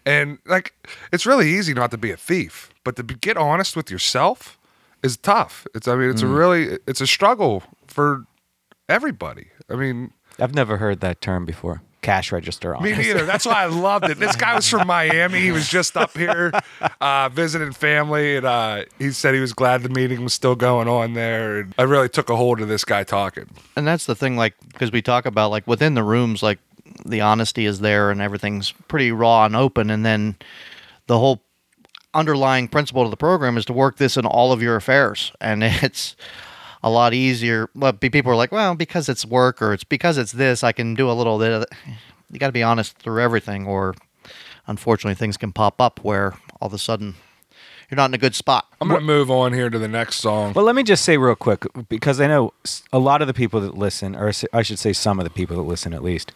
And 0.05 0.39
like, 0.45 0.73
it's 1.11 1.25
really 1.25 1.49
easy 1.49 1.73
not 1.73 1.91
to 1.91 1.97
be 1.97 2.11
a 2.11 2.17
thief, 2.17 2.69
but 2.83 2.95
to 2.97 3.03
be, 3.03 3.15
get 3.15 3.37
honest 3.37 3.75
with 3.75 3.89
yourself 3.89 4.57
is 5.01 5.17
tough. 5.17 5.65
It's, 5.73 5.87
I 5.87 5.95
mean, 5.95 6.09
it's 6.09 6.21
a 6.21 6.27
really, 6.27 6.77
it's 6.87 6.99
a 7.01 7.07
struggle 7.07 7.63
for 7.87 8.25
everybody. 8.89 9.47
I 9.69 9.75
mean, 9.75 10.11
I've 10.39 10.55
never 10.55 10.77
heard 10.77 10.99
that 11.01 11.21
term 11.21 11.45
before. 11.45 11.81
Cash 12.01 12.33
register 12.33 12.75
on. 12.75 12.83
me 12.83 12.91
neither. 12.91 13.25
That's 13.25 13.45
why 13.45 13.63
I 13.63 13.67
loved 13.67 14.09
it. 14.09 14.19
This 14.19 14.35
guy 14.35 14.55
was 14.55 14.67
from 14.67 14.85
Miami. 14.87 15.39
He 15.39 15.51
was 15.51 15.69
just 15.69 15.95
up 15.95 16.17
here 16.17 16.51
uh, 16.99 17.29
visiting 17.29 17.71
family, 17.71 18.35
and 18.35 18.45
uh, 18.45 18.83
he 18.99 19.11
said 19.11 19.33
he 19.33 19.39
was 19.39 19.53
glad 19.53 19.83
the 19.83 19.89
meeting 19.89 20.21
was 20.21 20.33
still 20.33 20.55
going 20.55 20.89
on 20.89 21.13
there. 21.13 21.61
And 21.61 21.73
I 21.77 21.83
really 21.83 22.09
took 22.09 22.29
a 22.29 22.35
hold 22.35 22.59
of 22.59 22.67
this 22.67 22.83
guy 22.83 23.05
talking. 23.05 23.47
and 23.77 23.87
that's 23.87 24.05
the 24.05 24.15
thing 24.15 24.35
like 24.35 24.53
because 24.67 24.91
we 24.91 25.01
talk 25.01 25.25
about 25.25 25.49
like 25.49 25.65
within 25.65 25.93
the 25.93 26.03
rooms 26.03 26.43
like 26.43 26.59
the 27.05 27.21
honesty 27.21 27.65
is 27.65 27.79
there 27.79 28.11
and 28.11 28.21
everything's 28.21 28.71
pretty 28.87 29.11
raw 29.11 29.45
and 29.45 29.55
open. 29.55 29.89
And 29.89 30.05
then 30.05 30.35
the 31.07 31.19
whole 31.19 31.41
underlying 32.13 32.67
principle 32.67 33.03
of 33.03 33.11
the 33.11 33.17
program 33.17 33.57
is 33.57 33.65
to 33.65 33.73
work 33.73 33.97
this 33.97 34.17
in 34.17 34.25
all 34.25 34.51
of 34.51 34.61
your 34.61 34.75
affairs. 34.75 35.31
And 35.41 35.63
it's 35.63 36.15
a 36.83 36.89
lot 36.89 37.13
easier. 37.13 37.69
But 37.75 37.99
people 37.99 38.31
are 38.31 38.35
like 38.35 38.51
well 38.51 38.75
because 38.75 39.09
it's 39.09 39.25
work 39.25 39.61
or 39.61 39.73
it's 39.73 39.83
because 39.83 40.17
it's 40.17 40.33
this 40.33 40.63
i 40.63 40.71
can 40.71 40.93
do 40.93 41.09
a 41.09 41.13
little 41.13 41.39
bit 41.39 41.67
you 42.33 42.39
got 42.39 42.47
to 42.47 42.53
be 42.53 42.63
honest 42.63 42.97
through 42.97 43.21
everything 43.21 43.65
or 43.65 43.95
unfortunately 44.67 45.15
things 45.15 45.37
can 45.37 45.51
pop 45.53 45.79
up 45.79 46.03
where 46.03 46.33
all 46.59 46.67
of 46.67 46.73
a 46.73 46.77
sudden 46.77 47.15
you're 47.93 47.97
not 47.97 48.09
in 48.09 48.15
a 48.15 48.17
good 48.17 48.33
spot 48.33 48.65
I'm 48.81 48.87
going 48.87 49.01
to 49.01 49.05
move 49.05 49.29
on 49.29 49.53
here 49.53 49.69
to 49.69 49.77
the 49.77 49.87
next 49.87 50.15
song. 50.15 50.53
Well, 50.53 50.65
let 50.65 50.75
me 50.75 50.81
just 50.81 51.05
say 51.05 51.15
real 51.17 51.35
quick 51.35 51.65
because 51.89 52.19
I 52.19 52.25
know 52.27 52.53
a 52.91 52.97
lot 52.97 53.21
of 53.21 53.27
the 53.27 53.33
people 53.33 53.61
that 53.61 53.77
listen, 53.77 54.15
or 54.15 54.31
I 54.51 54.61
should 54.63 54.79
say 54.79 54.93
some 54.93 55.19
of 55.19 55.25
the 55.25 55.29
people 55.29 55.55
that 55.57 55.61
listen 55.61 55.93
at 55.93 56.03
least, 56.03 56.31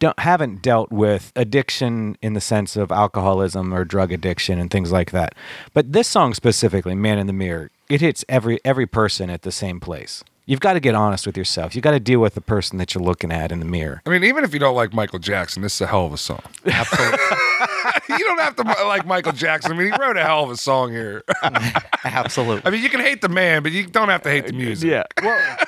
don't 0.00 0.18
haven't 0.18 0.60
dealt 0.60 0.90
with 0.90 1.32
addiction 1.36 2.18
in 2.20 2.34
the 2.34 2.40
sense 2.40 2.76
of 2.76 2.90
alcoholism 2.90 3.72
or 3.72 3.84
drug 3.84 4.12
addiction 4.12 4.58
and 4.58 4.70
things 4.70 4.90
like 4.90 5.12
that. 5.12 5.34
But 5.72 5.92
this 5.92 6.08
song 6.08 6.34
specifically, 6.34 6.94
"Man 6.94 7.18
in 7.18 7.28
the 7.28 7.32
Mirror," 7.32 7.70
it 7.88 8.00
hits 8.00 8.24
every 8.28 8.58
every 8.64 8.86
person 8.86 9.30
at 9.30 9.42
the 9.42 9.52
same 9.52 9.80
place. 9.80 10.24
You've 10.44 10.60
got 10.60 10.72
to 10.72 10.80
get 10.80 10.94
honest 10.94 11.26
with 11.26 11.36
yourself. 11.36 11.74
You've 11.74 11.82
got 11.82 11.90
to 11.90 12.00
deal 12.00 12.20
with 12.20 12.34
the 12.34 12.40
person 12.40 12.78
that 12.78 12.94
you're 12.94 13.04
looking 13.04 13.30
at 13.30 13.52
in 13.52 13.58
the 13.58 13.66
mirror. 13.66 14.00
I 14.06 14.08
mean, 14.08 14.24
even 14.24 14.44
if 14.44 14.54
you 14.54 14.58
don't 14.58 14.74
like 14.74 14.94
Michael 14.94 15.18
Jackson, 15.18 15.60
this 15.60 15.74
is 15.74 15.82
a 15.82 15.86
hell 15.86 16.06
of 16.06 16.14
a 16.14 16.16
song. 16.16 16.40
absolutely 16.64 17.18
you 18.08 18.18
don't 18.18 18.40
have 18.40 18.56
to 18.56 18.62
like 18.62 19.06
Michael 19.06 19.32
Jackson. 19.32 19.72
I 19.72 19.74
mean, 19.74 19.92
he 19.92 19.98
wrote 19.98 20.16
a 20.16 20.22
hell 20.22 20.44
of 20.44 20.50
a 20.50 20.56
song 20.56 20.92
here. 20.92 21.22
absolutely 22.04 22.62
I 22.64 22.70
mean, 22.70 22.82
you 22.82 22.88
can 22.88 23.00
hate 23.00 23.20
the 23.20 23.28
man, 23.28 23.62
but 23.62 23.72
you 23.72 23.86
don't 23.86 24.08
have 24.08 24.22
to 24.22 24.30
hate 24.30 24.46
the 24.46 24.52
music. 24.52 24.90
Yeah. 24.90 25.04
Well, 25.22 25.58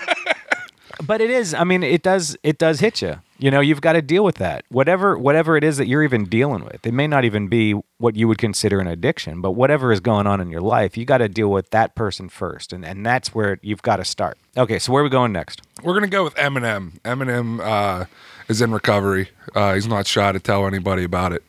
but 1.06 1.20
it 1.20 1.30
is. 1.30 1.54
I 1.54 1.64
mean, 1.64 1.82
it 1.82 2.02
does. 2.02 2.36
It 2.42 2.58
does 2.58 2.80
hit 2.80 3.02
you. 3.02 3.16
You 3.38 3.50
know, 3.50 3.60
you've 3.60 3.80
got 3.80 3.94
to 3.94 4.02
deal 4.02 4.22
with 4.22 4.36
that. 4.36 4.64
Whatever, 4.68 5.16
whatever 5.16 5.56
it 5.56 5.64
is 5.64 5.78
that 5.78 5.86
you're 5.86 6.02
even 6.02 6.26
dealing 6.26 6.62
with, 6.62 6.86
it 6.86 6.92
may 6.92 7.06
not 7.06 7.24
even 7.24 7.48
be 7.48 7.72
what 7.96 8.14
you 8.14 8.28
would 8.28 8.36
consider 8.36 8.80
an 8.80 8.86
addiction, 8.86 9.40
but 9.40 9.52
whatever 9.52 9.92
is 9.92 10.00
going 10.00 10.26
on 10.26 10.40
in 10.40 10.50
your 10.50 10.60
life, 10.60 10.98
you 10.98 11.06
got 11.06 11.18
to 11.18 11.28
deal 11.28 11.50
with 11.50 11.70
that 11.70 11.94
person 11.94 12.28
first, 12.28 12.72
and 12.72 12.84
and 12.84 13.04
that's 13.04 13.34
where 13.34 13.58
you've 13.62 13.82
got 13.82 13.96
to 13.96 14.04
start. 14.04 14.36
Okay, 14.56 14.78
so 14.78 14.92
where 14.92 15.00
are 15.00 15.04
we 15.04 15.10
going 15.10 15.32
next? 15.32 15.62
We're 15.82 15.94
gonna 15.94 16.08
go 16.08 16.24
with 16.24 16.34
Eminem. 16.34 17.00
Eminem 17.00 17.60
uh, 17.60 18.04
is 18.48 18.60
in 18.60 18.72
recovery. 18.72 19.30
Uh, 19.54 19.74
he's 19.74 19.86
not 19.86 20.06
shy 20.06 20.32
to 20.32 20.40
tell 20.40 20.66
anybody 20.66 21.04
about 21.04 21.32
it. 21.32 21.42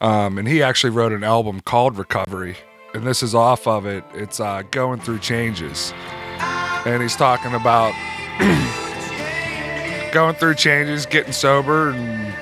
Um, 0.00 0.38
and 0.38 0.46
he 0.46 0.62
actually 0.62 0.90
wrote 0.90 1.12
an 1.12 1.24
album 1.24 1.60
called 1.60 1.96
Recovery, 1.96 2.56
and 2.94 3.04
this 3.06 3.22
is 3.22 3.34
off 3.34 3.66
of 3.66 3.86
it. 3.86 4.04
It's 4.14 4.40
uh, 4.40 4.62
Going 4.70 5.00
Through 5.00 5.20
Changes. 5.20 5.92
And 6.84 7.02
he's 7.02 7.16
talking 7.16 7.54
about 7.54 7.92
going 10.12 10.34
through 10.36 10.54
changes, 10.54 11.04
getting 11.06 11.32
sober, 11.32 11.90
and 11.90 12.34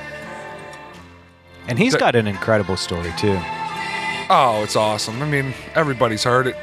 And 1.69 1.79
he's 1.79 1.97
got 1.97 2.15
an 2.15 2.27
incredible 2.27 2.77
story 2.77 3.13
too. 3.17 3.39
oh, 4.31 4.61
it's 4.63 4.77
awesome. 4.77 5.23
I 5.23 5.27
mean, 5.27 5.55
everybody's 5.75 6.25
heard 6.25 6.47
it. 6.47 6.57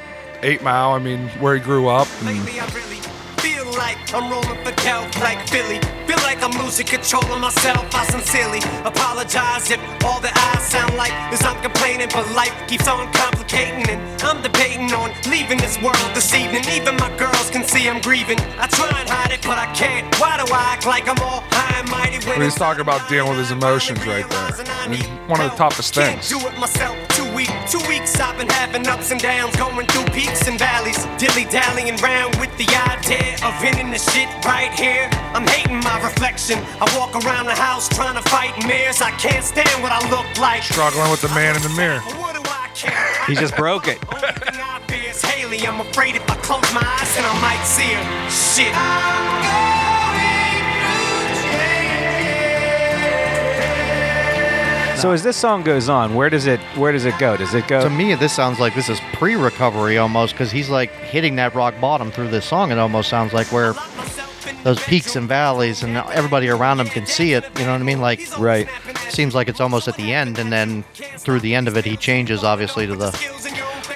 Eight 0.44 0.62
Mile, 0.64 0.92
I 0.92 1.00
mean, 1.00 1.28
where 1.40 1.56
he 1.56 1.62
grew 1.62 1.88
up. 1.88 2.08
And 2.20 2.28
Lately, 2.38 2.60
I 2.60 2.66
really 2.68 3.02
feel 3.38 3.66
like 3.78 3.98
I'm 4.14 4.32
rolling 4.32 4.64
for 4.64 4.72
kelp 4.74 5.16
like 5.22 5.48
Philly. 5.50 5.80
Feel 6.12 6.24
like 6.24 6.44
I'm 6.44 6.52
losing 6.62 6.88
control 6.88 7.24
of 7.32 7.40
myself. 7.40 7.88
I 7.96 8.04
sincerely 8.04 8.60
apologize 8.84 9.72
if 9.72 9.80
all 10.04 10.20
that 10.20 10.36
I 10.36 10.60
sound 10.60 10.98
like 10.98 11.14
is 11.32 11.40
I'm 11.42 11.56
complaining, 11.64 12.10
but 12.12 12.28
life 12.36 12.52
keeps 12.68 12.86
on 12.90 13.08
complicating, 13.14 13.88
and 13.88 14.22
I'm 14.22 14.44
debating 14.44 14.92
on 14.92 15.16
leaving 15.32 15.58
this 15.58 15.80
world 15.82 15.96
this 16.14 16.36
evening. 16.36 16.68
Even 16.76 16.98
my 16.98 17.08
girls 17.16 17.50
can 17.50 17.64
see 17.64 17.88
I'm 17.88 18.02
grieving. 18.02 18.42
I 18.60 18.68
try 18.68 18.92
and 18.92 19.08
hide 19.08 19.32
it, 19.32 19.42
but 19.44 19.58
I 19.58 19.72
can't. 19.72 20.04
Why 20.20 20.36
do 20.36 20.52
I 20.52 20.76
act 20.76 20.86
like 20.86 21.08
I'm 21.08 21.18
all 21.24 21.48
high 21.48 21.80
and 21.80 21.90
mighty 21.90 22.12
when 22.28 22.42
he's 22.42 22.56
talking 22.56 22.82
about 22.82 23.08
dealing 23.08 23.32
with 23.32 23.40
his 23.40 23.52
emotions 23.52 24.06
right 24.06 24.28
there. 24.30 24.66
I 24.68 24.88
mean, 24.88 25.04
one 25.28 25.40
of 25.40 25.52
the 25.52 25.58
toughest 25.58 25.94
can't 25.94 26.20
things. 26.20 26.30
do 26.30 26.46
it 26.46 26.58
myself. 26.60 26.96
Two 27.16 27.28
week, 27.34 27.52
two 27.68 27.82
weeks 27.88 28.20
I've 28.20 28.38
been 28.38 28.50
having 28.50 28.88
ups 28.88 29.12
and 29.12 29.22
downs, 29.22 29.56
going 29.56 29.88
through 29.88 30.06
peaks 30.12 30.48
and 30.48 30.60
valleys, 30.60 31.00
dilly 31.18 31.46
dallying 31.46 31.96
round 31.98 32.36
with 32.36 32.52
the 32.58 32.68
idea 32.92 33.40
of 33.48 33.54
ending 33.64 33.92
the 33.92 34.00
shit 34.00 34.28
right 34.44 34.72
here. 34.78 35.10
I'm 35.34 35.48
hating 35.48 35.80
my 35.80 36.01
reflection. 36.04 36.60
I 36.80 36.86
walk 36.98 37.16
around 37.24 37.46
the 37.46 37.56
house 37.56 37.88
trying 37.90 38.16
to 38.16 38.30
fight 38.30 38.54
mirrors. 38.66 39.02
I 39.02 39.12
can't 39.12 39.44
stand 39.44 39.82
what 39.82 39.92
I 39.92 40.02
look 40.10 40.28
like. 40.40 40.64
Struggling 40.64 41.10
with 41.12 41.22
the 41.22 41.30
man 41.30 41.56
in 41.56 41.62
the 41.62 41.74
mirror. 41.76 42.00
What 42.20 42.36
do 42.36 42.42
I 42.46 42.70
care? 42.74 43.26
He 43.28 43.36
just 43.36 43.56
broke 43.56 43.88
it. 43.88 43.98
Only 44.14 44.28
thing 44.28 44.60
I 44.60 44.82
fear 44.88 45.10
is 45.10 45.22
Hailie. 45.22 45.66
I'm 45.68 45.80
afraid 45.82 46.16
if 46.16 46.30
I 46.30 46.36
close 46.38 46.74
my 46.74 46.82
eyes, 46.84 47.16
then 47.16 47.26
I 47.26 47.36
might 47.42 47.64
see 47.66 47.94
her. 47.94 48.30
Shit. 48.30 49.72
So 55.02 55.10
as 55.10 55.24
this 55.24 55.36
song 55.36 55.64
goes 55.64 55.90
on, 55.90 56.14
where 56.14 56.30
does 56.30 56.46
it 56.46 56.60
where 56.78 56.92
does 56.92 57.06
it 57.06 57.18
go? 57.18 57.36
Does 57.36 57.56
it 57.56 57.68
go 57.68 57.82
To 57.82 57.90
me, 57.90 58.14
this 58.14 58.34
sounds 58.34 58.60
like 58.60 58.76
this 58.76 58.88
is 58.88 59.00
pre-recovery 59.14 59.98
almost 59.98 60.34
because 60.34 60.52
he's 60.52 60.70
like 60.70 60.92
hitting 60.92 61.38
that 61.38 61.56
rock 61.56 61.74
bottom 61.82 62.12
through 62.12 62.28
this 62.28 62.46
song. 62.46 62.72
It 62.72 62.78
almost 62.78 63.10
sounds 63.10 63.34
like 63.34 63.52
where 63.52 63.74
those 64.64 64.82
peaks 64.84 65.16
and 65.16 65.28
valleys 65.28 65.84
and 65.84 65.98
everybody 65.98 66.50
around 66.50 66.80
him 66.80 66.88
can 66.88 67.06
see 67.06 67.34
it. 67.34 67.44
You 67.58 67.66
know 67.66 67.72
what 67.72 67.82
I 67.82 67.84
mean? 67.84 68.02
Like, 68.02 68.22
right? 68.38 68.68
seems 69.10 69.36
like 69.36 69.50
it's 69.50 69.60
almost 69.60 69.88
at 69.88 69.96
the 69.96 70.14
end, 70.14 70.40
and 70.40 70.52
then 70.52 70.84
through 71.18 71.40
the 71.42 71.54
end 71.54 71.68
of 71.68 71.78
it, 71.78 71.86
he 71.86 71.98
changes 71.98 72.44
obviously 72.44 72.88
to 72.88 72.96
the. 72.96 73.12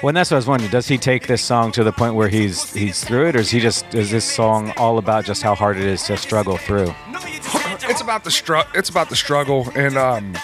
Well, 0.02 0.08
and 0.08 0.16
that's 0.16 0.30
what 0.30 0.36
I 0.36 0.38
was 0.38 0.46
wondering. 0.46 0.70
Does 0.70 0.88
he 0.88 0.98
take 0.98 1.26
this 1.26 1.42
song 1.42 1.72
to 1.72 1.82
the 1.82 1.92
point 1.92 2.14
where 2.14 2.28
he's 2.28 2.72
he's 2.72 3.02
through 3.02 3.28
it, 3.28 3.36
or 3.36 3.40
is 3.40 3.50
he 3.50 3.60
just 3.60 3.94
is 3.94 4.10
this 4.10 4.24
song 4.24 4.72
all 4.76 4.98
about 4.98 5.24
just 5.24 5.42
how 5.42 5.54
hard 5.54 5.76
it 5.78 5.84
is 5.84 6.02
to 6.04 6.16
struggle 6.16 6.56
through? 6.56 6.92
It's 7.88 8.00
about 8.00 8.24
the 8.24 8.30
stru- 8.30 8.66
It's 8.74 8.88
about 8.88 9.10
the 9.10 9.16
struggle, 9.16 9.68
and 9.76 9.96
um, 9.96 10.36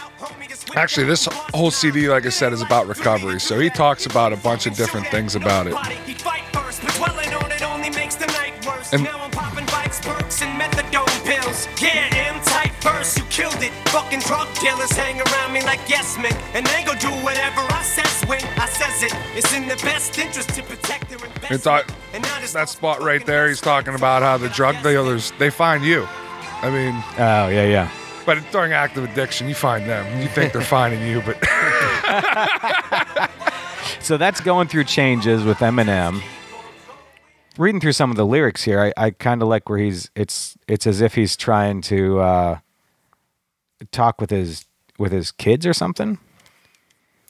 actually, 0.76 1.06
this 1.06 1.26
whole 1.52 1.70
CD, 1.70 2.08
like 2.08 2.24
I 2.24 2.28
said, 2.28 2.52
is 2.52 2.62
about 2.62 2.86
recovery. 2.86 3.40
So 3.40 3.58
he 3.58 3.68
talks 3.68 4.06
about 4.06 4.32
a 4.32 4.36
bunch 4.36 4.66
of 4.66 4.74
different 4.74 5.08
things 5.08 5.34
about 5.34 5.66
it. 5.66 5.74
And 8.92 9.08
Fucking 13.92 14.20
drug 14.20 14.48
dealers 14.58 14.90
hang 14.92 15.20
around 15.20 15.52
me 15.52 15.62
like 15.62 15.80
yes 15.86 16.16
men, 16.16 16.32
and 16.54 16.66
they 16.66 16.82
go 16.82 16.94
do 16.94 17.08
whatever 17.22 17.60
I 17.60 17.82
says 17.82 18.22
when 18.28 18.42
I 18.58 18.66
says 18.66 19.02
it. 19.02 19.12
It's 19.36 19.52
in 19.54 19.68
the 19.68 19.76
best 19.76 20.18
interest 20.18 20.48
to 20.54 20.62
protect 20.62 21.08
their 21.10 21.18
investment. 21.18 21.52
It's 21.52 21.66
all- 21.66 21.82
And 22.14 22.22
now 22.22 22.38
that 22.40 22.68
spot 22.68 23.02
right 23.02 23.24
there, 23.24 23.48
he's 23.48 23.60
talking 23.60 23.94
about 23.94 24.22
how 24.22 24.36
the 24.38 24.48
drug 24.50 24.82
dealers 24.82 25.32
they 25.38 25.50
find 25.50 25.84
you. 25.84 26.06
I 26.62 26.70
mean, 26.70 26.94
Oh 27.18 27.48
yeah, 27.48 27.64
yeah. 27.66 27.90
but 28.24 28.38
during 28.50 28.72
active 28.72 29.04
addiction, 29.04 29.48
you 29.48 29.54
find 29.54 29.86
them. 29.88 30.20
You 30.22 30.28
think 30.28 30.52
they're 30.52 30.62
finding 30.78 31.02
you, 31.06 31.22
but 31.22 31.38
So 34.00 34.16
that's 34.16 34.40
going 34.40 34.68
through 34.68 34.84
changes 34.84 35.44
with 35.44 35.58
Eminem. 35.58 36.22
Reading 37.58 37.80
through 37.80 37.92
some 37.92 38.10
of 38.10 38.16
the 38.16 38.24
lyrics 38.26 38.62
here, 38.64 38.80
I, 38.96 39.06
I 39.06 39.10
kind 39.10 39.42
of 39.42 39.48
like 39.48 39.68
where 39.68 39.78
he's 39.78 40.10
it's 40.16 40.56
it's 40.66 40.86
as 40.86 41.00
if 41.00 41.14
he's 41.14 41.36
trying 41.36 41.82
to 41.82 42.18
uh, 42.20 42.58
talk 43.90 44.20
with 44.20 44.30
his 44.30 44.66
with 44.98 45.12
his 45.12 45.32
kids 45.32 45.66
or 45.66 45.72
something. 45.72 46.18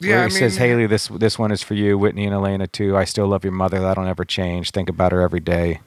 yeah, 0.01 0.11
where 0.11 0.19
I 0.19 0.29
he 0.29 0.35
mean, 0.35 0.39
says, 0.39 0.57
"Hailie, 0.57 0.87
this 0.87 1.09
this 1.09 1.39
one 1.39 1.53
is 1.53 1.63
for 1.63 1.75
you, 1.75 1.97
Whitney 1.99 2.25
and 2.27 2.35
Alaina 2.35 2.67
too. 2.67 2.97
I 2.97 3.05
still 3.05 3.27
love 3.29 3.45
your 3.45 3.53
mother. 3.53 3.81
That'll 3.81 4.05
never 4.05 4.25
change. 4.25 4.71
Think 4.71 4.89
about 4.89 5.13
her 5.13 5.21
every 5.21 5.41
day. 5.41 5.81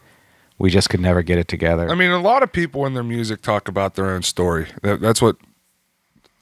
We 0.58 0.70
just 0.70 0.90
could 0.90 1.02
never 1.02 1.22
get 1.22 1.38
it 1.38 1.48
together." 1.48 1.90
I 1.90 1.96
mean, 1.96 2.12
a 2.12 2.22
lot 2.22 2.44
of 2.44 2.52
people 2.52 2.86
in 2.86 2.94
their 2.94 3.04
music 3.04 3.42
talk 3.42 3.68
about 3.68 3.96
their 3.96 4.08
own 4.12 4.24
story. 4.24 4.68
That, 4.84 5.02
that's 5.02 5.22
what 5.22 5.36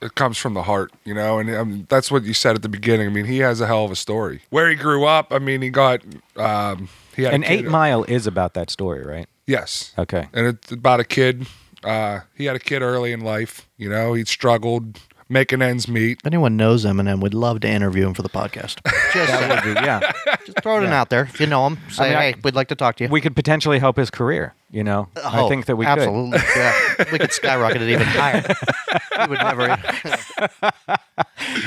it 0.01 0.15
comes 0.15 0.38
from 0.38 0.53
the 0.53 0.63
heart, 0.63 0.92
you 1.03 1.13
know. 1.13 1.39
And 1.39 1.50
I 1.50 1.63
mean, 1.63 1.88
that's 1.89 2.12
what 2.12 2.24
you 2.24 2.34
said 2.34 2.56
at 2.56 2.62
the 2.62 2.70
beginning. 2.70 3.08
I 3.08 3.10
mean, 3.10 3.25
he 3.25 3.39
has 3.39 3.60
a 3.62 3.68
hell 3.68 3.86
of 3.86 3.92
a 3.92 3.96
story. 3.96 4.42
Where 4.50 4.70
he 4.70 4.75
grew 4.75 5.06
up. 5.06 5.32
I 5.32 5.39
mean, 5.39 5.62
he 5.62 5.70
got 5.70 6.01
um, 6.36 6.89
he 7.15 7.24
had 7.24 7.32
a 7.32 7.36
and 7.36 7.44
kid- 7.44 7.51
Eight 7.65 7.65
Mile 7.68 8.03
is 8.03 8.27
about 8.27 8.53
that 8.53 8.70
story, 8.70 9.03
right? 9.03 9.27
Yes. 9.48 9.94
Okay. 9.98 10.27
And 10.34 10.48
it's 10.48 10.72
about 10.72 11.00
a 11.00 11.03
kid. 11.03 11.48
Uh, 11.83 12.21
he 12.35 12.45
had 12.45 12.55
a 12.55 12.59
kid 12.59 12.81
early 12.81 13.11
in 13.11 13.21
life. 13.21 13.67
You 13.77 13.89
know, 13.89 14.13
he 14.13 14.25
struggled 14.25 14.99
making 15.29 15.61
ends 15.61 15.87
meet. 15.87 16.19
If 16.21 16.27
anyone 16.27 16.55
knows 16.57 16.85
Eminem, 16.85 17.21
we'd 17.21 17.33
love 17.33 17.59
to 17.61 17.67
interview 17.67 18.05
him 18.07 18.13
for 18.13 18.21
the 18.21 18.29
podcast. 18.29 18.79
Just, 19.13 19.31
That 19.31 19.49
would 19.65 19.73
be 19.75 19.79
yeah. 19.81 20.11
just 20.45 20.61
throw 20.61 20.81
it 20.83 20.89
out 20.89 21.09
there. 21.09 21.23
If 21.23 21.39
you 21.39 21.47
know 21.47 21.65
him, 21.67 21.77
say, 21.89 22.09
mean, 22.09 22.17
I- 22.17 22.21
hey, 22.31 22.35
we'd 22.43 22.55
like 22.55 22.67
to 22.69 22.75
talk 22.75 22.97
to 22.97 23.03
you. 23.05 23.09
We 23.09 23.21
could 23.21 23.35
potentially 23.35 23.79
help 23.79 23.95
his 23.97 24.09
career. 24.11 24.53
You 24.71 24.83
know, 24.83 25.07
I 25.23 25.41
Oh, 25.41 25.49
think 25.49 25.67
that 25.67 25.75
we 25.75 25.85
could. 25.85 25.99
absolutely. 25.99 26.39
Yeah, 26.55 27.05
we 27.11 27.19
could 27.19 27.31
skyrocket 27.31 27.81
it 27.83 27.89
even 27.89 28.07
higher. 28.07 28.41
he 29.21 29.27
would 29.29 29.37
never. 29.39 29.77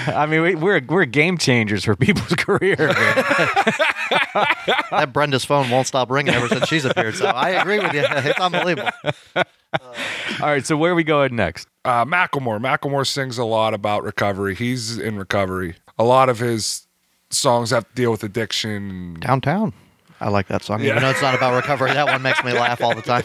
I 0.08 0.26
mean, 0.26 0.42
we, 0.42 0.54
we're 0.56 0.80
we're 0.88 1.04
game 1.04 1.38
changers 1.38 1.84
for 1.84 1.94
people's 1.94 2.34
career. 2.36 2.76
man. 2.78 2.94
that 4.90 5.10
Brenda's 5.12 5.44
phone 5.44 5.70
won't 5.70 5.86
stop 5.86 6.10
ringing 6.10 6.34
ever 6.34 6.48
since 6.48 6.66
she's 6.66 6.84
appeared. 6.84 7.14
So 7.14 7.26
I 7.26 7.50
agree 7.50 7.78
with 7.78 7.92
you. 7.94 8.02
It's 8.04 8.40
unbelievable. 8.40 8.90
All 10.40 10.48
right, 10.48 10.64
so 10.66 10.76
where 10.76 10.92
are 10.92 10.94
we 10.94 11.04
going 11.04 11.34
next? 11.36 11.68
uh, 11.84 12.04
Macklemore. 12.04 12.58
Macklemore 12.60 13.06
sings 13.06 13.38
a 13.38 13.44
lot 13.44 13.72
about 13.74 14.02
recovery. 14.02 14.54
He's 14.54 14.98
in 14.98 15.16
recovery. 15.16 15.76
A 15.98 16.04
lot 16.04 16.28
of 16.28 16.38
his 16.40 16.86
songs 17.30 17.70
have 17.70 17.88
to 17.88 17.94
deal 17.94 18.10
with 18.10 18.22
addiction. 18.24 19.16
Downtown. 19.20 19.72
I 20.20 20.28
like 20.30 20.48
that 20.48 20.62
song. 20.64 20.80
Even 20.80 20.96
Yeah. 20.96 21.00
though 21.00 21.10
it's 21.10 21.22
not 21.22 21.34
about 21.34 21.54
recovery, 21.54 21.92
that 21.92 22.06
one 22.06 22.22
makes 22.22 22.42
me 22.42 22.52
laugh 22.58 22.82
all 22.82 22.94
the 22.94 23.02
time. 23.02 23.24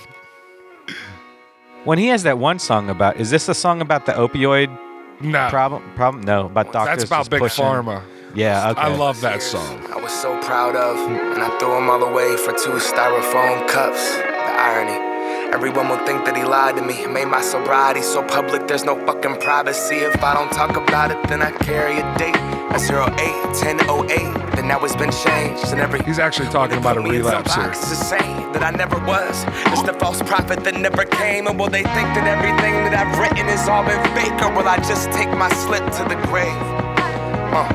When 1.85 1.97
he 1.97 2.07
has 2.07 2.23
that 2.23 2.37
one 2.37 2.59
song 2.59 2.89
about, 2.89 3.17
is 3.19 3.29
this 3.31 3.49
a 3.49 3.53
song 3.55 3.81
about 3.81 4.05
the 4.05 4.11
opioid 4.13 4.69
Nah, 5.21 5.49
problem? 5.49 5.83
Problem? 5.95 6.23
No, 6.23 6.45
about 6.47 6.71
doctors. 6.71 6.97
that's 6.97 7.09
about 7.09 7.29
Big 7.29 7.39
pushing- 7.39 7.65
Pharma. 7.65 8.03
Yeah, 8.33 8.69
okay. 8.71 8.81
I 8.81 8.95
love 8.95 9.19
that 9.21 9.41
song. 9.41 9.85
I 9.91 9.97
was 9.99 10.11
so 10.13 10.39
proud 10.41 10.75
of, 10.75 10.95
and 11.11 11.43
I 11.43 11.49
threw 11.59 11.77
him 11.77 11.89
all 11.89 12.01
away 12.03 12.37
for 12.37 12.53
two 12.53 12.79
styrofoam 12.79 13.67
cups. 13.67 14.15
The 14.15 14.23
irony. 14.25 15.10
Everyone 15.53 15.89
will 15.89 16.03
think 16.05 16.25
that 16.25 16.35
he 16.35 16.43
lied 16.43 16.75
to 16.77 16.81
me. 16.81 17.05
Made 17.07 17.27
my 17.27 17.41
sobriety 17.41 18.01
so 18.01 18.23
public, 18.23 18.67
there's 18.67 18.83
no 18.85 18.95
fucking 19.05 19.37
privacy. 19.37 19.97
If 19.97 20.23
I 20.23 20.33
don't 20.33 20.51
talk 20.51 20.75
about 20.77 21.11
it, 21.11 21.21
then 21.27 21.41
I 21.41 21.51
carry 21.51 21.99
a 21.99 22.17
date. 22.17 22.35
A 22.71 22.79
08, 22.79 23.11
1008, 23.83 24.55
then 24.55 24.67
now 24.69 24.79
it's 24.83 24.95
been 24.95 25.11
changed. 25.11 25.65
And 25.73 25.81
every 25.81 26.01
He's 26.03 26.19
actually 26.19 26.47
talking 26.47 26.77
about 26.77 26.97
a 26.97 27.01
Put 27.01 27.11
me 27.11 27.17
in 27.17 27.23
some 27.23 27.31
relapse 27.33 27.53
here. 27.55 27.65
boxes 27.65 27.97
saying 28.07 28.51
that 28.53 28.63
I 28.63 28.71
never 28.71 28.97
was. 29.05 29.43
Just 29.75 29.87
a 29.87 29.93
false 29.93 30.21
prophet 30.23 30.63
that 30.63 30.75
never 30.75 31.03
came. 31.03 31.47
And 31.47 31.59
will 31.59 31.69
they 31.69 31.83
think 31.83 32.07
that 32.15 32.25
everything 32.25 32.73
that 32.87 32.95
I've 32.95 33.19
written 33.19 33.45
has 33.51 33.67
all 33.67 33.83
been 33.83 34.01
fake? 34.15 34.39
Or 34.41 34.55
will 34.55 34.67
I 34.69 34.77
just 34.77 35.11
take 35.11 35.29
my 35.37 35.49
slip 35.67 35.83
to 35.99 36.03
the 36.07 36.15
grave? 36.31 36.47
Uh, 37.51 37.67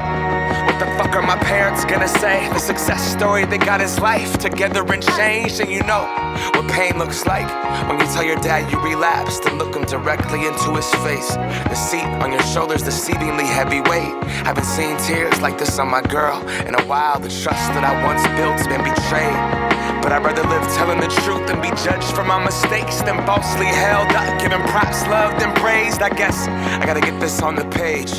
what 0.77 0.87
the 0.87 1.03
fuck 1.03 1.17
are 1.17 1.23
my 1.23 1.37
parents 1.37 1.87
gonna 1.87 2.09
say? 2.09 2.49
The 2.51 2.59
success 2.59 3.01
story 3.01 3.47
they 3.47 3.57
got 3.57 3.81
his 3.81 3.99
life 3.99 4.37
together 4.39 4.85
and 4.93 5.03
changed. 5.17 5.61
And 5.61 5.71
you 5.71 5.83
know 5.85 6.05
what 6.53 6.71
pain 6.71 6.99
looks 6.99 7.25
like 7.25 7.49
when 7.89 7.99
you 7.99 8.07
tell 8.07 8.23
your 8.23 8.37
dad 8.37 8.71
you 8.71 8.79
relapsed 8.81 9.47
and 9.47 9.59
look 9.59 9.75
him 9.75 9.85
directly 9.85 10.47
into 10.47 10.75
his 10.75 10.89
face. 10.97 11.35
The 11.35 11.75
seat 11.75 12.05
on 12.21 12.31
your 12.31 12.43
shoulders, 12.43 12.83
deceivingly 12.83 13.47
heavy 13.47 13.81
weight. 13.89 14.13
Haven't 14.45 14.67
seen 14.67 14.99
tears 14.99 15.41
like 15.41 15.57
this 15.57 15.79
on 15.79 15.89
my 15.89 16.03
girl 16.03 16.47
in 16.69 16.75
a 16.75 16.85
while. 16.85 17.19
The 17.21 17.31
trust 17.31 17.73
that 17.73 17.85
I 17.85 17.93
once 18.05 18.23
built's 18.37 18.67
been 18.67 18.85
betrayed. 18.85 20.03
But 20.03 20.13
I'd 20.13 20.25
rather 20.25 20.45
live 20.45 20.63
telling 20.77 21.01
the 21.01 21.09
truth 21.25 21.49
and 21.49 21.63
be 21.63 21.71
judged 21.83 22.15
for 22.15 22.25
my 22.25 22.43
mistakes 22.45 23.01
than 23.01 23.25
falsely 23.25 23.67
held 23.67 24.13
up, 24.13 24.41
giving 24.41 24.61
props, 24.69 25.07
loved, 25.07 25.43
and 25.43 25.57
praised. 25.57 26.03
I 26.03 26.11
guess 26.11 26.49
I 26.49 26.85
gotta 26.85 27.01
get 27.01 27.19
this 27.19 27.41
on 27.41 27.55
the 27.55 27.65
page. 27.65 28.13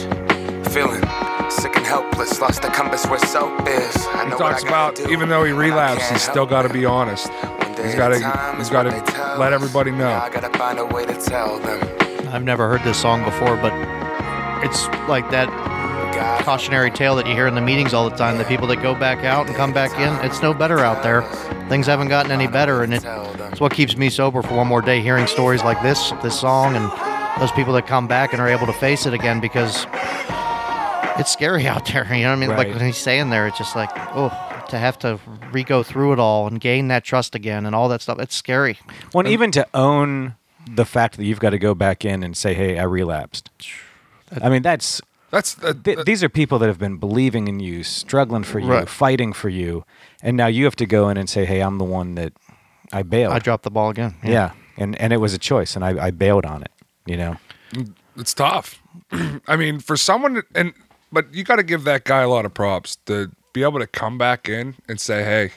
Feeling 0.74 1.04
sick 1.50 1.76
and 1.76 1.86
helpless, 1.86 2.40
lost 2.40 2.62
the 2.62 2.70
compass 2.70 3.06
where 3.06 3.20
soap 3.20 3.68
is. 3.68 3.96
I 4.08 4.24
He 4.24 4.30
know 4.30 4.38
what 4.38 4.52
talks 4.52 4.64
I 4.64 4.70
gotta 4.70 4.94
about 4.94 4.96
do, 4.96 5.10
even 5.10 5.30
though 5.30 5.44
he 5.44 5.52
relapsed, 5.52 6.02
can't 6.02 6.14
he's 6.14 6.24
still 6.24 6.46
got 6.46 6.64
to 6.64 6.70
be 6.70 6.86
honest. 6.86 7.30
He's 7.82 7.96
got 7.96 8.10
to 8.10 8.20
time 8.20 8.58
he's 8.58 8.68
is 8.68 8.72
got 8.72 8.84
to 8.84 9.38
let 9.40 9.54
everybody 9.54 9.92
know. 9.92 10.10
I 10.10 10.30
gotta 10.30 10.56
find 10.58 10.80
a 10.80 10.86
way 10.86 11.06
to 11.06 11.14
tell 11.14 11.60
them. 11.60 11.80
I've 12.30 12.44
never 12.44 12.68
heard 12.68 12.84
this 12.84 13.00
song 13.00 13.24
before, 13.24 13.56
but 13.58 13.72
it's 14.64 14.88
like 15.08 15.30
that 15.32 15.48
cautionary 16.44 16.90
tale 16.90 17.16
that 17.16 17.28
you 17.28 17.34
hear 17.34 17.48
in 17.48 17.56
the 17.56 17.62
meetings 17.62 17.94
all 17.94 18.10
the 18.10 18.16
time. 18.16 18.38
The 18.38 18.46
people 18.46 18.68
that 18.68 18.82
go 18.82 18.96
back 18.96 19.24
out 19.24 19.48
and 19.48 19.56
come 19.56 19.74
back 19.74 19.92
in, 20.00 20.26
it's 20.26 20.42
no 20.42 20.54
better 20.54 20.80
out 20.80 21.04
there. 21.04 21.22
Things 21.70 21.86
haven't 21.88 22.08
gotten 22.08 22.32
any 22.32 22.48
better, 22.48 22.84
and 22.84 22.94
it's 22.94 23.62
what 23.62 23.74
keeps 23.74 23.96
me 23.98 24.10
sober 24.10 24.42
for 24.42 24.56
one 24.56 24.68
more 24.68 24.82
day. 24.82 25.02
Hearing 25.02 25.28
stories 25.28 25.64
like 25.64 25.82
this, 25.84 26.12
this 26.24 26.40
song, 26.40 26.76
and 26.76 26.92
those 27.42 27.52
people 27.52 27.74
that 27.74 27.86
come 27.86 28.08
back 28.08 28.34
and 28.34 28.42
are 28.42 28.48
able 28.48 28.66
to 28.66 28.74
face 28.74 29.06
it 29.06 29.14
again 29.14 29.40
because 29.40 29.86
it's 31.20 31.32
scary 31.32 31.68
out 31.68 31.86
there. 31.88 32.04
You 32.14 32.24
know 32.24 32.30
what 32.30 32.36
I 32.38 32.40
mean? 32.40 32.50
Right. 32.50 32.68
Like 32.68 32.76
when 32.78 32.86
he's 32.86 32.98
saying 32.98 33.30
there, 33.30 33.48
it's 33.48 33.58
just 33.58 33.76
like, 33.76 33.90
oh, 34.16 34.30
to 34.70 34.78
have 34.78 35.00
to 35.00 35.20
re-go 35.52 35.84
through 35.84 36.14
it 36.14 36.20
all 36.20 36.48
and 36.48 36.60
gain 36.60 36.88
that 36.90 37.04
trust 37.04 37.36
again 37.36 37.66
and 37.66 37.74
all 37.76 37.88
that 37.90 38.02
stuff. 38.02 38.20
It's 38.20 38.36
scary. 38.36 38.80
Well, 39.14 39.26
and 39.26 39.34
even 39.34 39.52
to 39.52 39.68
own 39.74 40.36
the 40.70 40.86
fact 40.86 41.18
that 41.18 41.24
you've 41.26 41.40
got 41.40 41.52
to 41.52 41.60
go 41.60 41.74
back 41.74 42.04
in 42.04 42.24
and 42.24 42.36
say, 42.36 42.54
"Hey, 42.54 42.78
I 42.78 42.84
relapsed." 42.84 43.50
I 44.42 44.50
mean, 44.50 44.62
that's 44.62 45.02
That's 45.32 45.62
uh, 45.64 45.74
th- 45.84 46.06
these 46.06 46.24
are 46.24 46.30
people 46.30 46.60
that 46.60 46.68
have 46.68 46.80
been 46.80 46.98
believing 46.98 47.48
in 47.48 47.60
you, 47.60 47.84
struggling 47.84 48.44
for 48.44 48.60
you, 48.60 48.68
Right. 48.68 48.90
fighting 48.90 49.32
for 49.34 49.50
you, 49.50 49.86
and 50.22 50.36
now 50.38 50.48
you 50.48 50.66
have 50.66 50.76
to 50.78 50.86
go 50.86 51.10
in 51.10 51.18
and 51.18 51.30
say, 51.30 51.46
"Hey, 51.46 51.62
I'm 51.62 51.78
the 51.78 51.86
one 51.86 52.16
that 52.16 52.34
I 52.92 53.04
bailed." 53.04 53.34
I 53.34 53.40
dropped 53.40 53.64
the 53.64 53.72
ball 53.72 53.90
again. 53.90 54.16
yeah. 54.24 54.52
and 54.78 55.00
and 55.02 55.14
it 55.14 55.18
was 55.18 55.34
a 55.34 55.38
choice, 55.38 55.76
and 55.76 55.84
I, 55.86 56.08
I 56.08 56.12
bailed 56.12 56.46
on 56.46 56.62
it. 56.64 56.72
You 57.06 57.16
know, 57.18 57.38
it's 58.18 58.34
tough. 58.34 58.82
I 59.48 59.56
mean, 59.56 59.80
for 59.80 59.96
someone, 59.96 60.44
and 60.54 60.74
but 61.12 61.34
you 61.34 61.44
got 61.44 61.58
to 61.58 61.64
give 61.64 61.84
that 61.86 62.04
guy 62.04 62.22
a 62.22 62.30
lot 62.30 62.46
of 62.46 62.54
props 62.54 62.98
to 63.06 63.32
be 63.54 63.64
able 63.64 63.80
to 63.80 63.88
come 63.88 64.18
back 64.18 64.48
in 64.50 64.76
and 64.88 65.00
say, 65.00 65.24
"Hey, 65.24 65.52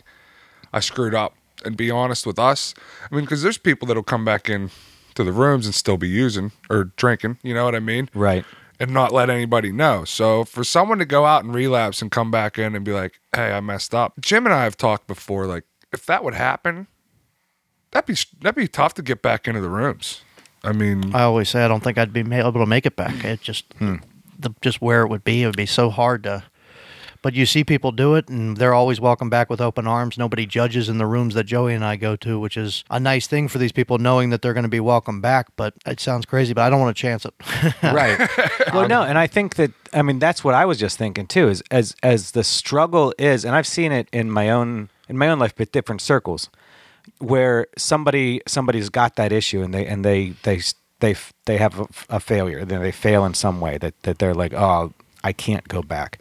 I 0.72 0.80
screwed 0.80 1.14
up," 1.14 1.34
and 1.64 1.76
be 1.76 1.90
honest 1.90 2.26
with 2.26 2.38
us. 2.38 2.74
I 3.10 3.14
mean, 3.14 3.24
because 3.24 3.42
there's 3.42 3.58
people 3.58 3.86
that'll 3.86 4.02
come 4.02 4.24
back 4.24 4.48
in 4.48 4.70
to 5.14 5.24
the 5.24 5.32
rooms 5.32 5.66
and 5.66 5.74
still 5.74 5.96
be 5.96 6.08
using 6.08 6.52
or 6.68 6.84
drinking. 6.96 7.38
You 7.42 7.54
know 7.54 7.64
what 7.64 7.74
I 7.74 7.80
mean? 7.80 8.08
right? 8.14 8.44
And 8.78 8.94
not 8.94 9.12
let 9.12 9.28
anybody 9.28 9.72
know. 9.72 10.04
So 10.06 10.44
for 10.44 10.64
someone 10.64 10.98
to 11.00 11.04
go 11.04 11.26
out 11.26 11.44
and 11.44 11.54
relapse 11.54 12.00
and 12.00 12.10
come 12.10 12.30
back 12.30 12.58
in 12.58 12.74
and 12.74 12.82
be 12.82 12.92
like, 12.92 13.20
"Hey, 13.34 13.52
I 13.52 13.60
messed 13.60 13.94
up," 13.94 14.18
Jim 14.20 14.46
and 14.46 14.54
I 14.54 14.64
have 14.64 14.76
talked 14.78 15.06
before. 15.06 15.46
Like, 15.46 15.64
if 15.92 16.06
that 16.06 16.24
would 16.24 16.34
happen, 16.34 16.86
that'd 17.90 18.06
be 18.06 18.18
that'd 18.40 18.54
be 18.54 18.68
tough 18.68 18.94
to 18.94 19.02
get 19.02 19.20
back 19.20 19.46
into 19.46 19.60
the 19.60 19.68
rooms. 19.68 20.22
I 20.64 20.72
mean, 20.72 21.14
I 21.14 21.22
always 21.22 21.48
say 21.48 21.64
I 21.64 21.68
don't 21.68 21.82
think 21.82 21.98
I'd 21.98 22.12
be 22.12 22.20
able 22.20 22.52
to 22.52 22.66
make 22.66 22.86
it 22.86 22.96
back. 22.96 23.24
It 23.24 23.40
just 23.42 23.72
hmm. 23.74 23.96
The 24.40 24.50
just 24.60 24.80
where 24.80 25.02
it 25.02 25.08
would 25.08 25.24
be, 25.24 25.42
it 25.42 25.46
would 25.46 25.56
be 25.56 25.66
so 25.66 25.90
hard 25.90 26.24
to. 26.24 26.44
But 27.22 27.34
you 27.34 27.44
see 27.44 27.64
people 27.64 27.92
do 27.92 28.14
it, 28.14 28.30
and 28.30 28.56
they're 28.56 28.72
always 28.72 28.98
welcome 28.98 29.28
back 29.28 29.50
with 29.50 29.60
open 29.60 29.86
arms. 29.86 30.16
Nobody 30.16 30.46
judges 30.46 30.88
in 30.88 30.96
the 30.96 31.04
rooms 31.04 31.34
that 31.34 31.44
Joey 31.44 31.74
and 31.74 31.84
I 31.84 31.96
go 31.96 32.16
to, 32.16 32.40
which 32.40 32.56
is 32.56 32.82
a 32.88 32.98
nice 32.98 33.26
thing 33.26 33.46
for 33.46 33.58
these 33.58 33.72
people, 33.72 33.98
knowing 33.98 34.30
that 34.30 34.40
they're 34.40 34.54
going 34.54 34.64
to 34.64 34.70
be 34.70 34.80
welcome 34.80 35.20
back. 35.20 35.48
But 35.54 35.74
it 35.84 36.00
sounds 36.00 36.24
crazy, 36.24 36.54
but 36.54 36.62
I 36.62 36.70
don't 36.70 36.80
want 36.80 36.96
to 36.96 37.00
chance 37.00 37.26
it. 37.26 37.34
right 37.82 38.18
well 38.72 38.88
no 38.88 39.02
and 39.02 39.18
i 39.18 39.26
think 39.26 39.56
that 39.56 39.72
i 39.92 40.02
mean 40.02 40.18
that's 40.18 40.44
what 40.44 40.54
i 40.54 40.64
was 40.64 40.78
just 40.78 40.98
thinking 40.98 41.26
too 41.26 41.48
is 41.48 41.62
as 41.70 41.94
as 42.02 42.32
the 42.32 42.44
struggle 42.44 43.12
is 43.18 43.44
and 43.44 43.54
i've 43.54 43.66
seen 43.66 43.92
it 43.92 44.08
in 44.12 44.30
my 44.30 44.50
own 44.50 44.88
in 45.08 45.16
my 45.18 45.28
own 45.28 45.38
life 45.38 45.54
but 45.56 45.72
different 45.72 46.00
circles 46.00 46.50
where 47.18 47.66
somebody 47.76 48.40
somebody's 48.46 48.88
got 48.88 49.16
that 49.16 49.32
issue 49.32 49.62
and 49.62 49.74
they 49.74 49.86
and 49.86 50.04
they 50.04 50.30
they 50.42 50.60
they 51.00 51.14
they 51.46 51.56
have 51.58 51.78
a, 51.80 51.86
a 52.08 52.20
failure 52.20 52.64
then 52.64 52.80
they 52.82 52.92
fail 52.92 53.24
in 53.24 53.34
some 53.34 53.60
way 53.60 53.78
that 53.78 54.00
that 54.02 54.18
they're 54.18 54.34
like 54.34 54.52
oh 54.54 54.92
i 55.24 55.32
can't 55.32 55.66
go 55.68 55.82
back 55.82 56.18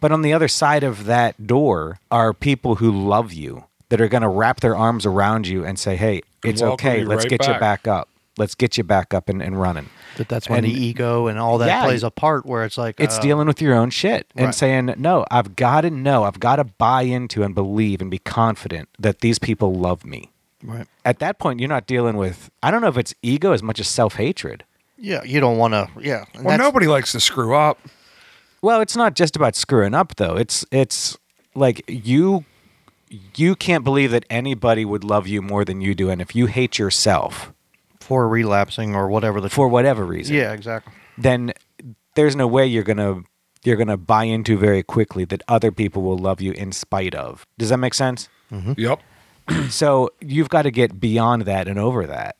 but 0.00 0.12
on 0.12 0.22
the 0.22 0.32
other 0.32 0.48
side 0.48 0.84
of 0.84 1.04
that 1.06 1.46
door 1.46 1.98
are 2.10 2.32
people 2.32 2.76
who 2.76 2.90
love 2.90 3.32
you 3.32 3.64
that 3.88 4.00
are 4.00 4.08
going 4.08 4.22
to 4.22 4.28
wrap 4.28 4.60
their 4.60 4.76
arms 4.76 5.04
around 5.06 5.46
you 5.46 5.64
and 5.64 5.78
say 5.78 5.96
hey 5.96 6.20
it's 6.44 6.62
welcome 6.62 6.86
okay 6.88 7.04
let's 7.04 7.24
right 7.24 7.30
get 7.30 7.46
you 7.46 7.52
back." 7.54 7.60
back 7.60 7.88
up 7.88 8.08
let's 8.36 8.54
get 8.54 8.78
you 8.78 8.84
back 8.84 9.12
up 9.12 9.28
and, 9.28 9.42
and 9.42 9.60
running 9.60 9.88
that 10.16 10.28
that's 10.28 10.48
when 10.48 10.64
And- 10.64 10.66
the 10.72 10.78
ego 10.78 11.26
and 11.26 11.38
all 11.38 11.58
that 11.58 11.66
Yeah. 11.66 11.84
plays 11.84 12.02
a 12.02 12.10
part. 12.10 12.44
Where 12.44 12.64
it's 12.64 12.76
like 12.78 12.98
it's 12.98 13.18
uh, 13.18 13.20
dealing 13.22 13.46
with 13.46 13.60
your 13.62 13.74
own 13.74 13.90
shit 13.90 14.26
and 14.34 14.46
Right. 14.46 14.54
saying, 14.54 14.94
no, 14.96 15.24
I've 15.30 15.54
got 15.54 15.82
to 15.82 15.90
know, 15.90 16.24
I've 16.24 16.40
got 16.40 16.56
to 16.56 16.64
buy 16.64 17.02
into 17.02 17.44
and 17.44 17.54
believe 17.54 18.00
and 18.00 18.10
be 18.10 18.18
confident 18.18 18.88
that 18.98 19.20
these 19.20 19.38
people 19.38 19.74
love 19.74 20.04
me. 20.04 20.30
Right. 20.62 20.86
At 21.04 21.18
that 21.20 21.38
point, 21.38 21.60
you're 21.60 21.68
not 21.68 21.86
dealing 21.86 22.16
with, 22.16 22.50
I 22.62 22.70
don't 22.70 22.80
know 22.80 22.88
if 22.88 22.98
it's 22.98 23.14
ego 23.22 23.52
as 23.52 23.62
much 23.62 23.78
as 23.78 23.88
self 23.88 24.14
hatred. 24.16 24.64
Yeah, 24.96 25.22
you 25.22 25.38
don't 25.40 25.58
want 25.58 25.74
to. 25.74 25.88
Yeah. 26.00 26.24
and 26.34 26.44
well, 26.44 26.50
that's- 26.56 26.58
nobody 26.60 26.86
likes 26.88 27.12
to 27.12 27.20
screw 27.20 27.54
up. 27.54 27.78
Well, 28.60 28.80
it's 28.80 28.96
not 28.96 29.14
just 29.14 29.36
about 29.36 29.54
screwing 29.54 29.94
up 29.94 30.16
though. 30.16 30.36
It's, 30.36 30.64
it's 30.72 31.16
like 31.54 31.84
you, 31.86 32.44
you 33.36 33.54
can't 33.54 33.84
believe 33.84 34.10
that 34.10 34.24
anybody 34.28 34.84
would 34.84 35.04
love 35.04 35.28
you 35.28 35.40
more 35.40 35.64
than 35.64 35.80
you 35.80 35.94
do. 35.94 36.10
And 36.10 36.20
if 36.20 36.34
you 36.34 36.46
hate 36.46 36.76
yourself 36.78 37.52
for 38.00 38.26
relapsing 38.28 38.96
or 38.96 39.08
whatever 39.08 39.40
the 39.40 39.48
for 39.48 39.68
whatever 39.68 40.04
reason, 40.04 40.34
Yeah, 40.34 40.52
exactly. 40.52 40.92
then 41.16 41.52
there's 42.16 42.34
no 42.34 42.48
way 42.48 42.66
you're 42.66 42.82
going 42.82 42.96
to, 42.96 43.22
you're 43.62 43.76
going 43.76 43.86
to 43.88 43.96
buy 43.96 44.24
into 44.24 44.58
very 44.58 44.82
quickly 44.82 45.24
that 45.26 45.42
other 45.46 45.70
people 45.70 46.02
will 46.02 46.18
love 46.18 46.40
you 46.40 46.50
in 46.52 46.72
spite 46.72 47.14
of. 47.14 47.46
Does 47.58 47.68
that 47.68 47.78
make 47.78 47.94
sense? 47.94 48.28
Mm-hmm. 48.50 48.72
Yep. 48.76 49.00
so 49.70 50.10
you've 50.20 50.48
got 50.48 50.62
to 50.62 50.70
get 50.70 51.00
beyond 51.00 51.42
that 51.42 51.68
and 51.68 51.78
over 51.78 52.06
that 52.06 52.36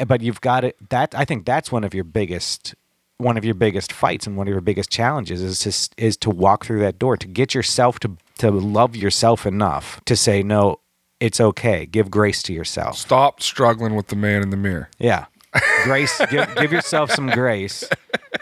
Uh, 0.00 0.04
but 0.04 0.20
you've 0.20 0.40
got 0.40 0.64
it 0.64 0.76
that 0.90 1.14
i 1.14 1.24
think 1.24 1.44
that's 1.44 1.70
one 1.72 1.84
of 1.84 1.94
your 1.94 2.04
biggest 2.04 2.74
one 3.18 3.36
of 3.36 3.44
your 3.44 3.54
biggest 3.54 3.92
fights 3.92 4.26
and 4.26 4.36
one 4.36 4.46
of 4.46 4.52
your 4.52 4.60
biggest 4.60 4.90
challenges 4.90 5.42
is 5.42 5.58
to 5.60 6.02
is 6.02 6.16
to 6.16 6.30
walk 6.30 6.64
through 6.64 6.80
that 6.80 6.98
door 6.98 7.16
to 7.16 7.26
get 7.26 7.54
yourself 7.54 7.98
to 8.00 8.16
to 8.38 8.50
love 8.50 8.94
yourself 8.94 9.44
enough 9.46 10.00
to 10.04 10.14
say 10.16 10.42
no 10.42 10.78
it's 11.20 11.40
okay 11.40 11.84
give 11.86 12.10
grace 12.10 12.42
to 12.44 12.52
yourself 12.52 12.96
Stop 12.96 13.42
struggling 13.42 13.94
with 13.96 14.06
the 14.06 14.14
man 14.16 14.42
in 14.42 14.50
the 14.50 14.56
mirror. 14.56 14.88
yeah 14.98 15.26
grace 15.84 16.20
give, 16.30 16.46
give 16.56 16.70
yourself 16.72 17.10
some 17.10 17.28
grace 17.30 17.82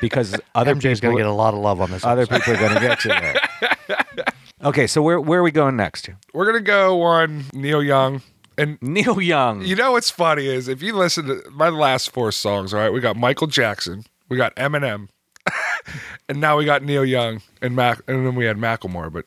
because 0.00 0.38
other 0.54 0.74
MJ's 0.74 1.00
people 1.00 1.12
going 1.12 1.16
to 1.16 1.22
get 1.22 1.26
a 1.26 1.32
lot 1.32 1.54
of 1.54 1.60
love 1.60 1.80
on 1.80 1.90
this. 1.90 2.04
other 2.04 2.22
episode. 2.22 2.42
people 2.42 2.54
are 2.54 2.68
going 2.68 2.74
to 2.74 2.80
get 2.80 3.04
you 3.04 3.10
there 3.10 4.24
okay 4.66 4.86
so 4.86 5.00
where 5.00 5.20
where 5.20 5.40
are 5.40 5.42
we 5.42 5.50
going 5.50 5.76
next 5.76 6.10
We're 6.34 6.46
gonna 6.46 6.60
go 6.60 7.02
on 7.02 7.44
Neil 7.54 7.82
Young, 7.82 8.22
and 8.58 8.78
neil 8.80 9.20
young 9.20 9.62
you 9.62 9.76
know 9.76 9.92
what's 9.92 10.10
funny 10.10 10.46
is 10.46 10.68
if 10.68 10.82
you 10.82 10.94
listen 10.94 11.26
to 11.26 11.42
my 11.50 11.68
last 11.68 12.10
four 12.10 12.32
songs, 12.32 12.74
all 12.74 12.80
right, 12.80 12.92
we 12.92 13.00
got 13.00 13.16
Michael 13.16 13.46
Jackson, 13.46 14.04
we 14.28 14.36
got 14.36 14.54
Eminem, 14.56 15.08
and 16.28 16.40
now 16.40 16.56
we 16.56 16.64
got 16.64 16.82
Neil 16.82 17.04
Young 17.04 17.42
and 17.62 17.76
Mac, 17.76 18.00
and 18.08 18.26
then 18.26 18.34
we 18.34 18.44
had 18.44 18.56
Macklemore. 18.56 19.12
But 19.12 19.26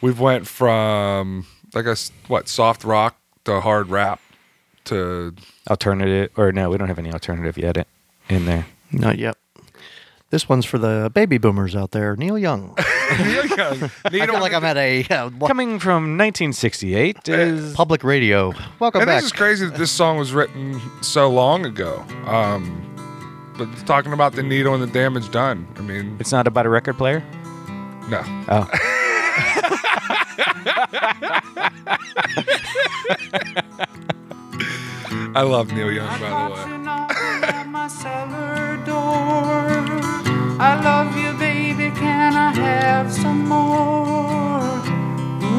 we've 0.00 0.20
went 0.20 0.46
from 0.46 1.46
like 1.74 1.86
a 1.86 1.96
what 2.28 2.48
soft 2.48 2.84
rock 2.84 3.18
to 3.44 3.60
hard 3.60 3.88
rap 3.88 4.20
to 4.84 5.34
alternative 5.68 6.30
or 6.36 6.50
no 6.50 6.70
we 6.70 6.78
don't 6.78 6.88
have 6.88 6.98
any 6.98 7.12
alternative 7.12 7.58
yet 7.58 7.86
in 8.28 8.46
there 8.46 8.66
Not 8.90 9.18
yet. 9.18 9.36
This 10.30 10.48
one's 10.48 10.66
for 10.66 10.78
the 10.78 11.10
baby 11.14 11.38
boomers 11.38 11.74
out 11.74 11.92
there. 11.92 12.14
Neil 12.16 12.38
Young. 12.38 12.76
Neil 13.18 13.46
Young. 13.56 13.90
I 14.04 14.26
feel 14.26 14.40
like 14.40 14.52
I'm 14.52 14.64
at 14.64 14.76
a 14.76 15.04
uh, 15.08 15.30
wa- 15.38 15.48
Coming 15.48 15.78
from 15.78 16.16
1968 16.18 17.28
is 17.28 17.74
public 17.74 18.04
radio. 18.04 18.52
Welcome 18.78 19.02
and 19.02 19.08
back. 19.08 19.16
this 19.22 19.26
is 19.26 19.32
crazy 19.32 19.66
that 19.66 19.76
this 19.76 19.90
song 19.90 20.18
was 20.18 20.32
written 20.32 20.80
so 21.02 21.28
long 21.30 21.64
ago. 21.64 22.04
Um, 22.26 22.84
but 23.56 23.68
talking 23.86 24.12
about 24.12 24.34
the 24.34 24.42
needle 24.42 24.74
and 24.74 24.82
the 24.82 24.86
damage 24.86 25.30
done. 25.30 25.66
I 25.76 25.80
mean, 25.80 26.16
it's 26.20 26.32
not 26.32 26.46
about 26.46 26.66
a 26.66 26.68
record 26.68 26.96
player. 26.98 27.20
no. 28.08 28.22
Oh, 28.48 28.68
I 35.34 35.42
love 35.42 35.72
Neil 35.72 35.92
Young, 35.92 36.08
by 36.20 36.28
the 36.28 36.54
way. 36.54 37.64
my 37.64 37.86
cellar 37.88 38.76
door. 38.84 38.96
I 40.60 40.80
love 40.82 41.16
you, 41.16 41.32
baby. 41.34 41.47
Have 42.58 43.12
some 43.12 43.48
more? 43.48 44.82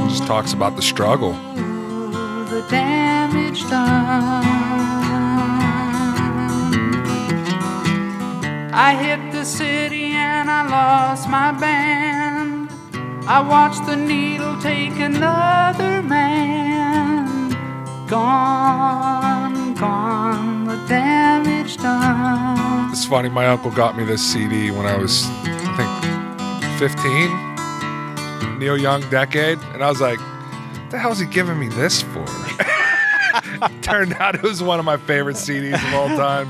Just 0.10 0.26
talks 0.26 0.54
about 0.54 0.76
the 0.76 0.82
struggle. 0.82 1.34
The 1.34 2.66
damage 2.70 3.62
done. 3.70 4.46
I 8.74 8.96
hit 8.96 9.32
the 9.32 9.44
city 9.44 10.14
and 10.14 10.50
I 10.50 10.68
lost 10.68 11.30
my 11.30 11.52
band. 11.52 12.70
I 13.28 13.42
watched 13.42 13.86
the 13.86 13.96
needle 13.96 14.60
take 14.62 14.98
another 15.00 16.02
man. 16.02 17.52
Gone, 18.08 19.76
gone, 19.76 20.66
the 20.66 20.78
damage 20.88 21.78
done. 21.78 22.90
It's 22.90 23.06
funny. 23.06 23.30
My 23.30 23.48
uncle 23.48 23.70
got 23.70 23.96
me 23.96 24.04
this 24.04 24.24
CD 24.24 24.72
when 24.72 24.88
I 24.88 24.98
was, 24.98 25.26
I 25.28 25.76
think, 25.78 25.99
15. 26.80 28.58
Neil 28.58 28.78
Young 28.78 29.02
Decade, 29.10 29.60
and 29.74 29.84
I 29.84 29.90
was 29.90 30.00
like, 30.00 30.18
"What 30.18 30.92
the 30.92 30.98
hell's 30.98 31.20
he 31.20 31.26
giving 31.26 31.60
me 31.60 31.68
this 31.68 32.02
for?" 32.02 32.26
Turned 33.82 34.14
out 34.14 34.36
it 34.36 34.44
was 34.44 34.64
one 34.64 34.80
of 34.80 34.86
my 34.86 34.96
favorite 34.96 35.36
CDs 35.36 35.74
of 35.74 35.94
all 35.94 36.08
time. 36.08 36.50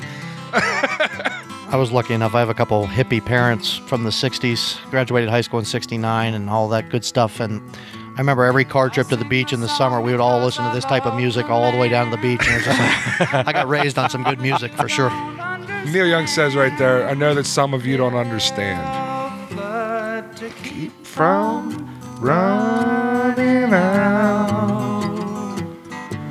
I 0.54 1.76
was 1.78 1.92
lucky 1.92 2.13
enough. 2.13 2.36
I 2.36 2.39
have 2.42 2.50
a 2.50 2.54
couple 2.54 2.86
hippie 2.86 3.26
parents 3.26 3.78
from 3.78 4.04
the 4.04 4.12
60s, 4.12 4.80
graduated 4.92 5.30
high 5.30 5.42
school 5.42 5.58
in 5.58 5.65
69 5.65 6.36
and 6.36 6.48
all 6.48 6.70
that 6.70 6.89
good 6.89 7.04
stuff. 7.04 7.39
And 7.39 7.60
I 8.15 8.20
remember 8.20 8.44
every 8.44 8.65
car 8.65 8.89
trip 8.89 9.08
to 9.08 9.15
the 9.15 9.26
beach 9.26 9.52
in 9.52 9.62
the 9.62 9.68
summer, 9.68 10.00
we 10.00 10.12
would 10.12 10.22
all 10.22 10.39
listen 10.46 10.63
to 10.63 10.72
this 10.76 10.86
type 10.86 11.08
of 11.08 11.15
music 11.15 11.50
all 11.50 11.72
the 11.72 11.78
way 11.80 11.89
down 11.89 12.12
to 12.12 12.15
the 12.15 12.22
beach. 12.22 12.48
And 12.48 12.52
it 12.52 12.56
was 12.58 12.65
just 12.65 12.80
like, 13.34 13.34
I 13.48 13.52
got 13.52 13.68
raised 13.68 13.98
on 13.98 14.12
some 14.12 14.24
good 14.24 14.42
music 14.42 14.74
for 14.74 14.88
sure. 14.88 15.10
Neil 15.86 16.06
Young 16.06 16.28
says 16.28 16.56
right 16.56 16.78
there, 16.78 17.08
"I 17.10 17.15
know 17.15 17.34
that 17.34 17.48
some 17.48 17.74
of 17.74 17.86
you 17.88 17.98
don't 17.98 18.15
understand." 18.15 18.99
Keep 21.19 21.25
from 21.25 22.17
running 22.21 23.73
out. 23.73 25.58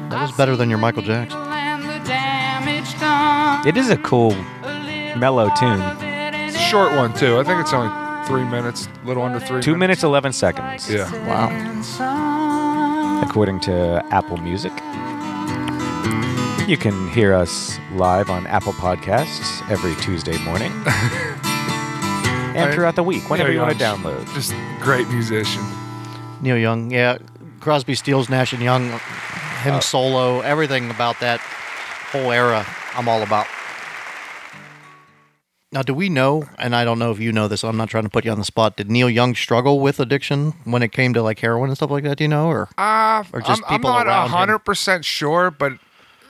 That 0.08 0.22
was 0.22 0.32
better 0.32 0.56
than 0.56 0.70
your 0.70 0.78
Michael 0.78 1.02
Jackson. 1.02 1.38
And 1.38 1.82
the 1.84 1.98
damage 2.08 2.98
done. 2.98 3.68
It 3.68 3.76
is 3.76 3.90
a 3.90 3.98
cool, 3.98 4.34
mellow 5.18 5.50
tune. 5.58 5.82
It's 6.00 6.56
a 6.56 6.60
short 6.60 6.92
one 6.96 7.12
too. 7.12 7.38
I 7.38 7.44
think 7.44 7.60
it's 7.60 7.74
only 7.74 7.92
three 8.26 8.44
minutes, 8.44 8.88
a 9.02 9.06
little 9.06 9.22
under 9.22 9.40
three. 9.40 9.60
Two 9.60 9.76
minutes, 9.76 10.02
11 10.02 10.32
seconds, 10.32 10.90
Yeah. 10.90 11.10
Wow. 11.26 11.50
according 13.22 13.60
to 13.60 14.02
Apple 14.10 14.38
Music. 14.38 14.72
You 16.66 16.78
can 16.78 17.10
hear 17.10 17.34
us 17.34 17.78
live 17.92 18.30
on 18.30 18.46
Apple 18.46 18.72
Podcasts 18.74 19.68
every 19.70 19.94
Tuesday 19.96 20.38
morning. 20.44 20.72
and 22.58 22.74
throughout 22.74 22.96
the 22.96 23.02
week, 23.02 23.28
whenever 23.30 23.50
you 23.50 23.56
Neil 23.58 23.66
want 23.66 23.78
to 23.78 23.84
download. 23.84 24.34
Just 24.34 24.52
great 24.80 25.08
musician. 25.08 25.62
Neil 26.40 26.56
Young, 26.56 26.90
yeah. 26.90 27.18
Crosby, 27.60 27.94
Stills, 27.94 28.28
Nash 28.28 28.52
and 28.52 28.62
Young, 28.62 28.88
him 29.62 29.74
Uh, 29.74 29.80
solo, 29.80 30.40
everything 30.40 30.90
about 30.90 31.18
that 31.20 31.40
whole 32.12 32.30
era, 32.32 32.64
I'm 32.94 33.08
all 33.08 33.22
about. 33.22 33.46
Now, 35.70 35.82
do 35.82 35.92
we 35.92 36.08
know? 36.08 36.44
And 36.58 36.74
I 36.74 36.84
don't 36.84 36.98
know 36.98 37.10
if 37.10 37.18
you 37.20 37.30
know 37.30 37.46
this. 37.46 37.62
I'm 37.62 37.76
not 37.76 37.90
trying 37.90 38.04
to 38.04 38.08
put 38.08 38.24
you 38.24 38.30
on 38.30 38.38
the 38.38 38.44
spot. 38.44 38.76
Did 38.78 38.90
Neil 38.90 39.10
Young 39.10 39.34
struggle 39.34 39.80
with 39.80 40.00
addiction 40.00 40.52
when 40.64 40.82
it 40.82 40.92
came 40.92 41.12
to 41.12 41.22
like 41.22 41.40
heroin 41.40 41.68
and 41.68 41.76
stuff 41.76 41.90
like 41.90 42.04
that? 42.04 42.16
Do 42.16 42.24
you 42.24 42.28
know? 42.28 42.46
Or 42.46 42.68
Uh, 42.78 43.24
Or 43.34 43.42
just 43.42 43.62
I'm, 43.66 43.76
people 43.76 43.90
I'm 43.90 44.06
not 44.06 44.30
hundred 44.30 44.60
percent 44.60 45.04
sure, 45.04 45.50
but 45.50 45.72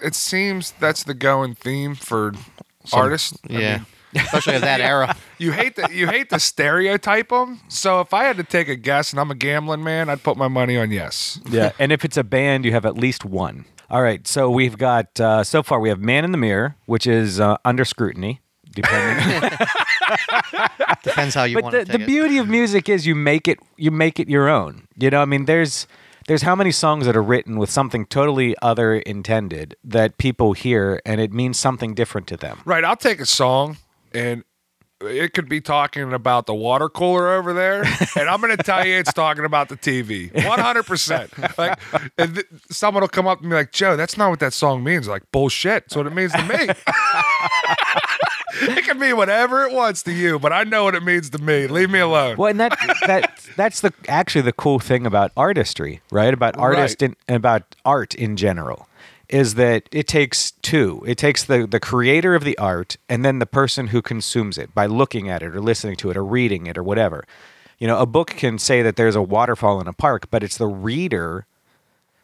it 0.02 0.16
seems 0.16 0.72
that's 0.80 1.04
the 1.04 1.14
going 1.14 1.54
theme 1.54 1.94
for 1.94 2.32
some- 2.84 2.98
artists. 3.00 3.38
I 3.48 3.52
Yeah, 3.52 3.76
mean, 3.76 3.86
especially 4.14 4.54
of 4.56 4.62
that 4.62 4.80
era. 4.92 5.16
you 5.38 5.52
hate 5.52 5.76
to 5.76 5.88
you 5.92 6.06
hate 6.06 6.30
to 6.30 6.40
stereotype 6.40 7.28
them. 7.28 7.60
So 7.68 8.00
if 8.00 8.12
I 8.14 8.24
had 8.24 8.36
to 8.38 8.44
take 8.44 8.68
a 8.68 8.76
guess, 8.76 9.12
and 9.12 9.20
I'm 9.20 9.30
a 9.30 9.34
gambling 9.34 9.82
man, 9.84 10.08
I'd 10.08 10.22
put 10.22 10.36
my 10.36 10.48
money 10.48 10.76
on 10.76 10.90
yes. 10.90 11.40
Yeah, 11.48 11.72
and 11.78 11.92
if 11.92 12.04
it's 12.04 12.16
a 12.16 12.24
band, 12.24 12.64
you 12.64 12.72
have 12.72 12.84
at 12.86 12.96
least 12.96 13.24
one. 13.24 13.64
All 13.90 14.02
right, 14.02 14.26
so 14.26 14.50
we've 14.50 14.76
got 14.76 15.18
uh, 15.18 15.42
so 15.44 15.62
far 15.62 15.80
we 15.80 15.88
have 15.88 16.00
"Man 16.00 16.24
in 16.24 16.32
the 16.32 16.38
Mirror," 16.38 16.76
which 16.86 17.06
is 17.06 17.40
uh, 17.40 17.56
under 17.64 17.84
scrutiny, 17.84 18.40
depending. 18.70 19.50
Depends 21.02 21.34
how 21.34 21.44
you 21.44 21.56
but 21.56 21.64
want 21.64 21.72
the, 21.72 21.78
to 21.80 21.92
the 21.92 21.98
take 21.98 22.00
it. 22.02 22.06
beauty 22.06 22.38
of 22.38 22.48
music 22.48 22.88
is 22.88 23.06
you 23.06 23.14
make 23.14 23.46
it 23.48 23.58
you 23.76 23.90
make 23.90 24.18
it 24.20 24.28
your 24.28 24.48
own. 24.48 24.88
You 24.98 25.10
know, 25.10 25.20
I 25.22 25.24
mean, 25.24 25.44
there's 25.46 25.86
there's 26.26 26.42
how 26.42 26.54
many 26.54 26.70
songs 26.72 27.06
that 27.06 27.16
are 27.16 27.22
written 27.22 27.56
with 27.58 27.70
something 27.70 28.04
totally 28.06 28.54
other 28.60 28.96
intended 28.96 29.76
that 29.84 30.18
people 30.18 30.52
hear 30.52 31.00
and 31.06 31.20
it 31.20 31.32
means 31.32 31.58
something 31.58 31.94
different 31.94 32.26
to 32.28 32.36
them. 32.36 32.60
Right, 32.66 32.84
I'll 32.84 32.96
take 32.96 33.20
a 33.20 33.26
song 33.26 33.78
and 34.18 34.44
it 35.00 35.32
could 35.32 35.48
be 35.48 35.60
talking 35.60 36.12
about 36.12 36.46
the 36.46 36.54
water 36.54 36.88
cooler 36.88 37.28
over 37.34 37.52
there, 37.52 37.84
and 38.16 38.28
I'm 38.28 38.40
going 38.40 38.56
to 38.56 38.60
tell 38.62 38.84
you 38.84 38.96
it's 38.96 39.12
talking 39.12 39.44
about 39.44 39.68
the 39.68 39.76
TV. 39.76 40.32
100%. 40.32 41.56
Like, 41.56 41.78
and 42.18 42.34
th- 42.34 42.46
someone 42.70 43.02
will 43.02 43.08
come 43.08 43.28
up 43.28 43.40
and 43.40 43.48
be 43.48 43.54
like, 43.54 43.70
Joe, 43.70 43.96
that's 43.96 44.16
not 44.16 44.30
what 44.30 44.40
that 44.40 44.52
song 44.52 44.82
means. 44.82 45.06
Like, 45.06 45.22
bullshit. 45.30 45.84
That's 45.84 45.96
what 45.96 46.06
it 46.08 46.14
means 46.14 46.32
to 46.32 46.42
me. 46.42 46.74
it 48.62 48.84
can 48.84 48.98
mean 48.98 49.16
whatever 49.16 49.62
it 49.64 49.72
wants 49.72 50.02
to 50.04 50.12
you, 50.12 50.38
but 50.38 50.52
I 50.52 50.64
know 50.64 50.84
what 50.84 50.94
it 50.96 51.04
means 51.04 51.30
to 51.30 51.38
me. 51.38 51.66
Leave 51.68 51.90
me 51.90 52.00
alone. 52.00 52.36
Well, 52.36 52.50
and 52.50 52.58
that 52.60 52.76
that 53.06 53.46
that's 53.56 53.80
the 53.80 53.92
actually 54.08 54.42
the 54.42 54.52
cool 54.52 54.78
thing 54.80 55.06
about 55.06 55.30
artistry, 55.36 56.00
right? 56.10 56.32
About 56.34 56.56
artist 56.56 57.00
Right. 57.02 57.14
and 57.28 57.36
about 57.36 57.76
art 57.84 58.14
in 58.14 58.36
general 58.36 58.88
is 59.28 59.54
that 59.54 59.88
it 59.92 60.06
takes 60.06 60.52
two. 60.62 61.02
It 61.06 61.18
takes 61.18 61.44
the 61.44 61.66
the 61.66 61.80
creator 61.80 62.34
of 62.34 62.44
the 62.44 62.56
art 62.58 62.96
and 63.08 63.24
then 63.24 63.38
the 63.38 63.46
person 63.46 63.88
who 63.88 64.00
consumes 64.02 64.56
it 64.58 64.74
by 64.74 64.86
looking 64.86 65.28
at 65.28 65.42
it 65.42 65.54
or 65.54 65.60
listening 65.60 65.96
to 65.96 66.10
it 66.10 66.16
or 66.16 66.24
reading 66.24 66.66
it 66.66 66.78
or 66.78 66.82
whatever. 66.82 67.24
You 67.78 67.86
know, 67.86 67.98
a 67.98 68.06
book 68.06 68.28
can 68.28 68.58
say 68.58 68.82
that 68.82 68.96
there's 68.96 69.14
a 69.16 69.22
waterfall 69.22 69.80
in 69.80 69.86
a 69.86 69.92
park, 69.92 70.28
but 70.30 70.42
it's 70.42 70.56
the 70.58 70.66
reader 70.66 71.46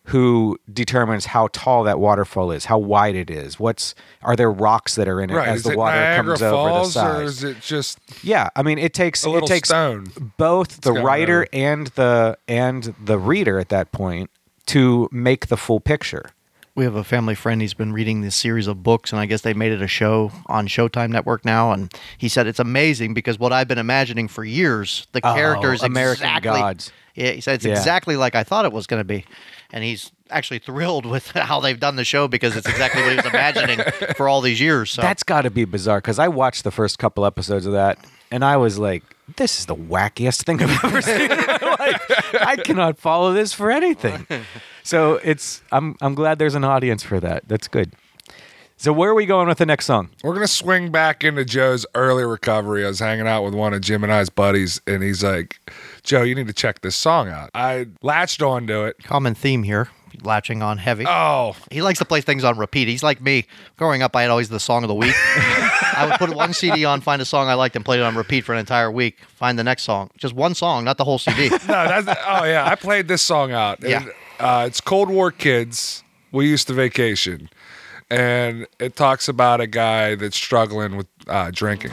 who 0.08 0.58
determines 0.70 1.26
how 1.26 1.48
tall 1.52 1.82
that 1.84 1.98
waterfall 1.98 2.50
is, 2.50 2.66
how 2.66 2.76
wide 2.76 3.14
it 3.14 3.30
is, 3.30 3.58
what's 3.58 3.94
are 4.22 4.36
there 4.36 4.50
rocks 4.50 4.96
that 4.96 5.08
are 5.08 5.18
in 5.20 5.30
it 5.30 5.34
right. 5.34 5.48
as 5.48 5.58
is 5.58 5.62
the 5.64 5.70
it 5.72 5.78
water 5.78 5.96
Niagara 5.96 6.24
comes 6.36 6.42
over 6.42 6.50
the 6.56 6.68
Falls, 6.74 6.92
side. 6.92 7.20
or 7.20 7.22
is 7.24 7.42
it 7.44 7.60
just 7.60 7.98
Yeah, 8.22 8.48
I 8.54 8.62
mean, 8.62 8.78
it 8.78 8.92
takes 8.92 9.24
it 9.26 9.46
takes 9.46 9.68
stone? 9.70 10.06
both 10.36 10.82
the 10.82 10.92
writer 10.92 11.46
and 11.54 11.86
the 11.88 12.36
and 12.46 12.94
the 13.02 13.18
reader 13.18 13.58
at 13.58 13.70
that 13.70 13.92
point 13.92 14.30
to 14.66 15.08
make 15.10 15.46
the 15.46 15.56
full 15.56 15.80
picture. 15.80 16.30
We 16.76 16.82
have 16.82 16.96
a 16.96 17.04
family 17.04 17.36
friend. 17.36 17.60
He's 17.60 17.72
been 17.72 17.92
reading 17.92 18.22
this 18.22 18.34
series 18.34 18.66
of 18.66 18.82
books, 18.82 19.12
and 19.12 19.20
I 19.20 19.26
guess 19.26 19.42
they 19.42 19.54
made 19.54 19.70
it 19.70 19.80
a 19.80 19.86
show 19.86 20.32
on 20.46 20.66
Showtime 20.66 21.10
Network 21.10 21.44
now. 21.44 21.70
And 21.70 21.92
he 22.18 22.28
said 22.28 22.48
it's 22.48 22.58
amazing 22.58 23.14
because 23.14 23.38
what 23.38 23.52
I've 23.52 23.68
been 23.68 23.78
imagining 23.78 24.26
for 24.26 24.44
years, 24.44 25.06
the 25.12 25.20
Oh, 25.22 25.34
characters 25.34 25.84
American 25.84 26.24
exactly, 26.26 26.50
Gods. 26.60 26.92
Yeah, 27.14 27.30
he 27.30 27.40
said 27.40 27.54
it's 27.56 27.64
Yeah. 27.64 27.76
exactly 27.76 28.16
like 28.16 28.34
I 28.34 28.42
thought 28.42 28.64
it 28.64 28.72
was 28.72 28.88
going 28.88 28.98
to 28.98 29.04
be, 29.04 29.24
and 29.72 29.84
he's 29.84 30.10
actually 30.30 30.58
thrilled 30.58 31.06
with 31.10 31.28
how 31.28 31.60
they've 31.60 31.78
done 31.78 31.94
the 31.94 32.04
show 32.04 32.26
because 32.26 32.56
it's 32.56 32.68
exactly 32.68 33.02
what 33.02 33.10
he 33.12 33.16
was 33.18 33.26
imagining 33.26 33.78
for 34.16 34.28
all 34.28 34.40
these 34.40 34.60
years. 34.60 34.90
So 34.90 35.00
That's 35.02 35.22
got 35.22 35.42
to 35.42 35.50
be 35.50 35.64
bizarre 35.64 35.98
because 35.98 36.18
I 36.18 36.26
watched 36.26 36.64
the 36.64 36.72
first 36.72 36.98
couple 36.98 37.24
episodes 37.24 37.66
of 37.66 37.72
that 37.74 38.04
and 38.32 38.44
I 38.44 38.56
was 38.56 38.80
like, 38.80 39.04
"This 39.36 39.58
is 39.60 39.66
the 39.66 39.74
wackiest 39.76 40.44
thing 40.44 40.62
I've 40.62 40.84
ever 40.84 41.02
seen 41.02 41.30
in 41.30 41.38
my 41.38 41.76
life. 41.78 42.34
I 42.40 42.56
cannot 42.56 42.98
follow 42.98 43.32
this 43.32 43.52
for 43.52 43.70
anything." 43.70 44.26
So 44.82 45.14
it's 45.24 45.62
I'm 45.72 45.96
I'm 46.00 46.14
glad 46.14 46.38
there's 46.38 46.54
an 46.54 46.64
audience 46.64 47.02
for 47.02 47.20
that. 47.20 47.48
That's 47.48 47.68
good. 47.68 47.94
So 48.76 48.92
where 48.92 49.08
are 49.10 49.14
we 49.14 49.24
going 49.24 49.48
with 49.48 49.58
the 49.58 49.66
next 49.66 49.86
song? 49.86 50.10
We're 50.22 50.34
gonna 50.34 50.46
swing 50.46 50.90
back 50.90 51.24
into 51.24 51.44
Joe's 51.44 51.86
early 51.94 52.24
recovery. 52.24 52.84
I 52.84 52.88
was 52.88 52.98
hanging 52.98 53.26
out 53.26 53.44
with 53.44 53.54
one 53.54 53.72
of 53.72 53.80
Jim 53.80 54.02
and 54.04 54.12
I's 54.12 54.28
buddies, 54.28 54.80
and 54.86 55.02
he's 55.02 55.22
like, 55.22 55.58
"Joe, 56.02 56.22
you 56.22 56.34
need 56.34 56.48
to 56.48 56.52
check 56.52 56.82
this 56.82 56.96
song 56.96 57.28
out." 57.28 57.50
I 57.54 57.86
latched 58.02 58.42
onto 58.42 58.82
it. 58.84 58.96
common 59.04 59.34
theme 59.34 59.62
here, 59.62 59.88
latching 60.22 60.62
on 60.62 60.78
heavy. 60.78 61.04
Oh, 61.06 61.56
He 61.70 61.82
likes 61.82 61.98
to 61.98 62.04
play 62.04 62.20
things 62.20 62.44
on 62.44 62.58
repeat. 62.58 62.88
He's 62.88 63.02
like 63.02 63.20
me. 63.20 63.46
Growing 63.76 64.02
up, 64.02 64.14
I 64.14 64.22
had 64.22 64.30
always 64.30 64.48
the 64.48 64.60
song 64.60 64.84
of 64.84 64.88
the 64.88 64.94
week. 64.94 65.14
I 65.96 66.06
would 66.08 66.18
put 66.18 66.36
one 66.36 66.52
CD 66.52 66.84
on, 66.84 67.00
find 67.00 67.20
a 67.22 67.24
song 67.24 67.48
I 67.48 67.54
liked, 67.54 67.76
and 67.76 67.84
play 67.84 67.98
it 67.98 68.02
on 68.02 68.16
repeat 68.16 68.42
for 68.44 68.52
an 68.52 68.58
entire 68.58 68.90
week. 68.90 69.18
Find 69.28 69.58
the 69.58 69.64
next 69.64 69.82
song. 69.84 70.10
Just 70.16 70.34
one 70.34 70.54
song, 70.54 70.84
not 70.84 70.98
the 70.98 71.04
whole 71.04 71.18
CD. 71.18 71.48
no, 71.50 71.58
that's 71.66 72.08
oh 72.08 72.44
yeah. 72.44 72.66
I 72.66 72.74
played 72.74 73.08
this 73.08 73.22
song 73.22 73.52
out. 73.52 73.82
Yeah. 73.82 74.04
Uh, 74.40 74.64
it's 74.66 74.80
Cold 74.80 75.08
War 75.08 75.30
Kids. 75.30 76.02
We 76.32 76.48
used 76.48 76.66
to 76.66 76.72
vacation, 76.74 77.48
and 78.10 78.66
it 78.80 78.96
talks 78.96 79.28
about 79.28 79.60
a 79.60 79.66
guy 79.68 80.16
that's 80.16 80.36
struggling 80.36 80.96
with 80.96 81.06
uh, 81.28 81.52
drinking, 81.52 81.92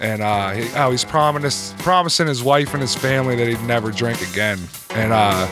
and 0.00 0.22
uh, 0.22 0.50
he, 0.52 0.66
how 0.68 0.92
he's 0.92 1.04
promising 1.04 1.76
promising 1.78 2.28
his 2.28 2.42
wife 2.44 2.72
and 2.72 2.80
his 2.80 2.94
family 2.94 3.34
that 3.34 3.48
he'd 3.48 3.60
never 3.62 3.90
drink 3.90 4.22
again, 4.30 4.60
and 4.90 5.12
uh, 5.12 5.46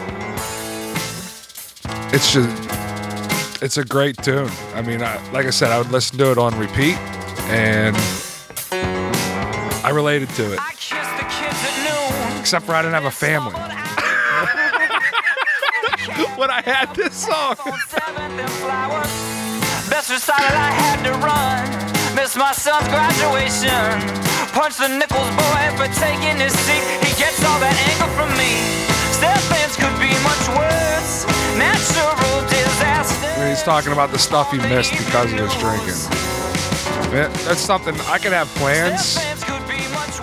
it's 2.15 2.33
just 2.33 2.49
it's 3.61 3.77
a 3.77 3.85
great 3.85 4.17
tune. 4.19 4.51
I 4.75 4.83
mean, 4.83 5.03
I, 5.03 5.19
like 5.33 5.47
I 5.47 5.51
said, 5.51 5.73
I 5.73 5.79
would 5.79 5.91
listen 5.91 6.17
to 6.19 6.31
it 6.31 6.39
on 6.39 6.57
repeat, 6.57 6.97
and 7.51 7.97
I 9.83 9.91
related 9.93 10.29
to 10.31 10.53
it. 10.53 10.61
I 10.61 10.71
kiss 10.79 11.09
the 11.19 11.27
kids 11.27 11.59
at 11.59 11.75
noon. 11.83 12.41
Except 12.41 12.67
for 12.67 12.73
I 12.73 12.83
didn't 12.83 12.95
have 12.95 13.07
a 13.07 13.11
family. 13.11 13.51
when 16.39 16.51
I 16.51 16.63
had 16.63 16.95
this 16.95 17.15
song. 17.15 17.57
On 17.67 17.79
Seventh 17.89 18.39
and 18.39 18.51
Flowers. 18.63 19.11
Best 19.91 20.09
decided 20.11 20.55
I 20.55 20.71
had 20.71 21.03
to 21.09 21.13
run. 21.19 21.67
Missed 22.15 22.37
my 22.37 22.53
son's 22.53 22.87
graduation. 22.95 23.99
Punched 24.55 24.79
the 24.79 24.89
Nichols 24.89 25.31
boy 25.35 25.65
for 25.75 25.89
taking 25.99 26.39
his 26.39 26.55
seat. 26.63 26.85
He 27.03 27.11
gets 27.19 27.43
all 27.43 27.59
that 27.59 27.75
anger 27.91 28.11
from 28.15 28.31
me. 28.39 28.55
Step 29.11 29.41
things 29.51 29.75
could 29.75 29.97
be 29.99 30.15
much 30.23 30.47
worse. 30.55 31.14
Natural 31.59 32.49
disaster. 32.49 33.49
He's 33.49 33.63
talking 33.63 33.93
about 33.93 34.11
the 34.11 34.19
stuff 34.19 34.51
he 34.51 34.59
missed 34.59 34.93
because 34.93 35.33
of 35.33 35.39
his 35.39 35.55
drinking. 35.55 35.95
Man, 37.13 37.31
that's 37.45 37.61
something 37.61 37.95
I 38.07 38.19
could 38.19 38.33
have 38.33 38.49
plans, 38.57 39.17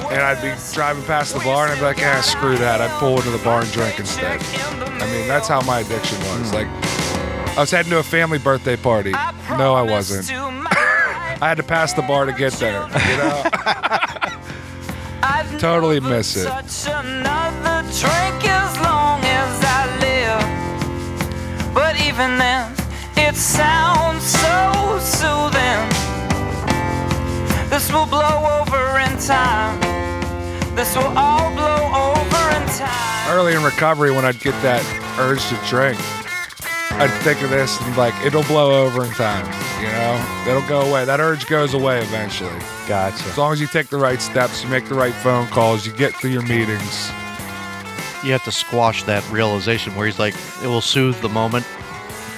and 0.09 0.21
I'd 0.21 0.41
be 0.41 0.53
driving 0.73 1.03
past 1.03 1.33
the 1.33 1.39
bar, 1.39 1.65
and 1.65 1.73
I'd 1.73 1.79
be 1.79 1.85
like, 1.85 1.99
"Ah, 2.01 2.21
screw 2.21 2.57
that." 2.57 2.81
I'd 2.81 2.91
pull 2.99 3.17
into 3.17 3.29
the 3.29 3.37
bar 3.43 3.61
and 3.61 3.71
drink 3.71 3.99
instead. 3.99 4.41
I 5.01 5.05
mean, 5.11 5.27
that's 5.27 5.47
how 5.47 5.61
my 5.61 5.79
addiction 5.79 6.19
was. 6.19 6.53
Like, 6.53 6.67
I 7.55 7.59
was 7.59 7.71
heading 7.71 7.91
to 7.91 7.99
a 7.99 8.03
family 8.03 8.39
birthday 8.39 8.75
party. 8.75 9.11
No, 9.57 9.73
I 9.73 9.81
wasn't. 9.83 10.29
I 10.33 11.47
had 11.47 11.57
to 11.57 11.63
pass 11.63 11.93
the 11.93 12.01
bar 12.03 12.25
to 12.25 12.33
get 12.33 12.53
there. 12.53 12.87
You 13.09 13.17
know, 13.17 13.43
totally 15.59 15.99
miss 15.99 16.35
it. 16.35 16.47
Even 22.11 22.37
then, 22.37 22.69
it 23.15 23.35
sounds 23.35 24.21
so 24.25 24.99
soothing. 24.99 25.87
This 27.69 27.89
will 27.89 28.05
blow 28.05 28.59
over 28.59 28.99
in 28.99 29.17
time. 29.17 29.79
This 30.75 30.93
will 30.93 31.17
all 31.17 31.53
blow 31.55 31.85
over 31.95 32.49
in 32.57 32.67
time. 32.67 33.29
early 33.29 33.53
in 33.53 33.63
recovery 33.63 34.11
when 34.11 34.25
I'd 34.25 34.41
get 34.41 34.51
that 34.61 34.83
urge 35.19 35.41
to 35.47 35.69
drink, 35.69 35.97
I'd 36.99 37.07
think 37.23 37.41
of 37.43 37.49
this 37.49 37.79
and 37.81 37.95
like 37.95 38.13
it'll 38.25 38.43
blow 38.43 38.83
over 38.83 39.05
in 39.05 39.11
time. 39.11 39.45
You 39.79 39.87
know, 39.87 40.43
it'll 40.49 40.67
go 40.67 40.81
away. 40.81 41.05
That 41.05 41.21
urge 41.21 41.47
goes 41.47 41.73
away 41.73 42.01
eventually. 42.01 42.59
Gotcha. 42.89 43.23
As 43.23 43.37
long 43.37 43.53
as 43.53 43.61
you 43.61 43.67
take 43.67 43.87
the 43.87 43.97
right 43.97 44.21
steps, 44.21 44.63
you 44.63 44.69
make 44.69 44.85
the 44.89 44.95
right 44.95 45.13
phone 45.13 45.47
calls, 45.47 45.85
you 45.85 45.93
get 45.93 46.13
to 46.15 46.29
your 46.29 46.41
meetings. 46.41 47.09
You 48.21 48.33
have 48.33 48.43
to 48.43 48.51
squash 48.51 49.03
that 49.03 49.27
realization 49.31 49.95
where 49.95 50.07
he's 50.07 50.19
like, 50.19 50.35
it 50.61 50.67
will 50.67 50.81
soothe 50.81 51.19
the 51.21 51.29
moment. 51.29 51.65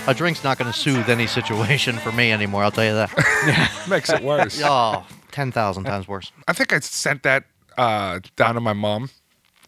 A 0.05 0.13
drink's 0.13 0.43
not 0.43 0.57
going 0.57 0.69
to 0.69 0.77
soothe 0.77 1.09
any 1.09 1.27
situation 1.27 1.97
for 1.97 2.11
me 2.11 2.31
anymore. 2.33 2.63
I'll 2.63 2.71
tell 2.71 2.83
you 2.83 2.93
that. 2.93 3.85
Makes 3.89 4.09
it 4.09 4.21
worse. 4.21 4.61
oh, 4.63 5.05
10,000 5.31 5.85
times 5.85 6.09
worse. 6.09 6.33
I 6.45 6.51
think 6.51 6.73
I 6.73 6.79
sent 6.81 7.23
that 7.23 7.45
uh, 7.77 8.19
down 8.35 8.55
to 8.55 8.61
my 8.61 8.73
mom 8.73 9.09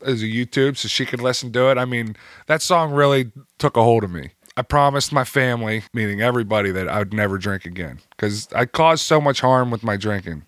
as 0.05 0.21
a 0.21 0.25
YouTube 0.25 0.75
so 0.75 0.89
she 0.89 1.05
could 1.05 1.21
listen 1.21 1.53
to 1.53 1.71
it. 1.71 1.77
I 1.77 1.85
mean, 1.85 2.17
that 2.47 2.61
song 2.61 2.91
really 2.91 3.31
took 3.59 3.77
a 3.77 3.83
hold 3.83 4.03
of 4.03 4.11
me. 4.11 4.31
I 4.57 4.61
promised 4.61 5.13
my 5.13 5.23
family, 5.23 5.83
meaning 5.93 6.21
everybody, 6.21 6.69
that 6.71 6.89
I 6.89 6.99
would 6.99 7.13
never 7.13 7.37
drink 7.37 7.65
again 7.65 7.99
because 8.11 8.49
I 8.53 8.65
caused 8.65 9.05
so 9.05 9.21
much 9.21 9.39
harm 9.39 9.71
with 9.71 9.83
my 9.83 9.95
drinking. 9.95 10.43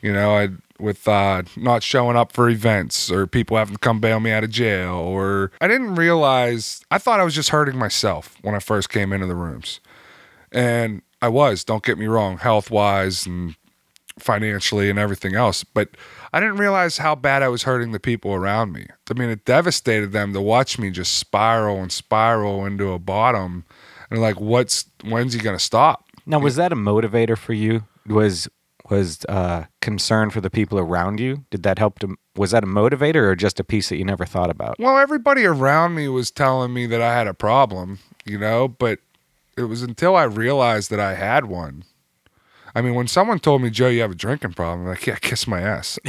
You 0.00 0.12
know, 0.12 0.36
I 0.36 0.48
with 0.82 1.06
uh, 1.08 1.42
not 1.56 1.82
showing 1.82 2.16
up 2.16 2.32
for 2.32 2.50
events 2.50 3.10
or 3.10 3.26
people 3.26 3.56
having 3.56 3.74
to 3.74 3.78
come 3.78 4.00
bail 4.00 4.20
me 4.20 4.32
out 4.32 4.44
of 4.44 4.50
jail, 4.50 4.94
or 4.94 5.52
I 5.60 5.68
didn't 5.68 5.94
realize. 5.94 6.84
I 6.90 6.98
thought 6.98 7.20
I 7.20 7.24
was 7.24 7.34
just 7.34 7.50
hurting 7.50 7.78
myself 7.78 8.36
when 8.42 8.54
I 8.54 8.58
first 8.58 8.90
came 8.90 9.12
into 9.12 9.26
the 9.26 9.34
rooms, 9.34 9.80
and 10.50 11.02
I 11.22 11.28
was. 11.28 11.64
Don't 11.64 11.84
get 11.84 11.98
me 11.98 12.06
wrong, 12.06 12.38
health 12.38 12.70
wise 12.70 13.26
and 13.26 13.54
financially 14.18 14.90
and 14.90 14.98
everything 14.98 15.34
else. 15.34 15.64
But 15.64 15.90
I 16.32 16.40
didn't 16.40 16.56
realize 16.56 16.98
how 16.98 17.14
bad 17.14 17.42
I 17.42 17.48
was 17.48 17.62
hurting 17.62 17.92
the 17.92 18.00
people 18.00 18.34
around 18.34 18.72
me. 18.72 18.86
I 19.10 19.14
mean, 19.14 19.28
it 19.28 19.44
devastated 19.44 20.12
them 20.12 20.32
to 20.32 20.40
watch 20.40 20.78
me 20.78 20.90
just 20.90 21.16
spiral 21.18 21.80
and 21.80 21.92
spiral 21.92 22.66
into 22.66 22.92
a 22.92 22.98
bottom. 22.98 23.64
And 24.10 24.20
like, 24.20 24.40
what's 24.40 24.86
when's 25.04 25.32
he 25.32 25.40
gonna 25.40 25.58
stop? 25.58 26.04
Now, 26.26 26.38
was 26.38 26.56
that 26.56 26.72
a 26.72 26.76
motivator 26.76 27.36
for 27.36 27.52
you? 27.52 27.84
Was 28.06 28.48
was 28.92 29.24
uh, 29.28 29.64
concern 29.80 30.28
for 30.28 30.40
the 30.42 30.50
people 30.50 30.78
around 30.78 31.18
you? 31.18 31.44
Did 31.50 31.62
that 31.62 31.78
help 31.78 31.98
to? 32.00 32.16
Was 32.36 32.50
that 32.50 32.62
a 32.62 32.66
motivator 32.66 33.22
or 33.26 33.34
just 33.34 33.58
a 33.58 33.64
piece 33.64 33.88
that 33.88 33.96
you 33.96 34.04
never 34.04 34.26
thought 34.26 34.50
about? 34.50 34.78
Well, 34.78 34.98
everybody 34.98 35.44
around 35.44 35.94
me 35.94 36.08
was 36.08 36.30
telling 36.30 36.74
me 36.74 36.86
that 36.86 37.00
I 37.00 37.14
had 37.14 37.26
a 37.26 37.34
problem, 37.34 38.00
you 38.24 38.38
know, 38.38 38.68
but 38.68 38.98
it 39.56 39.64
was 39.64 39.82
until 39.82 40.14
I 40.14 40.24
realized 40.24 40.90
that 40.90 41.00
I 41.00 41.14
had 41.14 41.46
one. 41.46 41.84
I 42.74 42.82
mean, 42.82 42.94
when 42.94 43.08
someone 43.08 43.38
told 43.38 43.62
me, 43.62 43.70
Joe, 43.70 43.88
you 43.88 44.00
have 44.02 44.12
a 44.12 44.14
drinking 44.14 44.52
problem, 44.52 44.82
I'm 44.82 44.88
like, 44.88 45.06
yeah, 45.06 45.16
kiss 45.16 45.46
my 45.46 45.60
ass. 45.60 45.98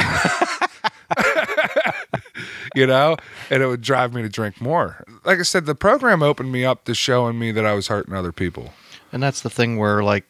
you 2.76 2.88
know, 2.88 3.18
and 3.50 3.64
it 3.64 3.68
would 3.68 3.82
drive 3.82 4.14
me 4.14 4.22
to 4.22 4.30
drink 4.30 4.62
more. 4.62 5.04
Like 5.26 5.40
I 5.40 5.44
said, 5.44 5.66
the 5.66 5.76
program 5.76 6.24
opened 6.24 6.52
me 6.52 6.64
up 6.64 6.86
to 6.86 6.94
showing 6.94 7.38
me 7.40 7.52
that 7.52 7.66
I 7.66 7.74
was 7.74 7.88
hurting 7.88 8.14
other 8.14 8.32
people. 8.32 8.74
And 9.12 9.22
that's 9.22 9.42
the 9.42 9.50
thing 9.50 9.78
where, 9.78 10.04
like, 10.04 10.26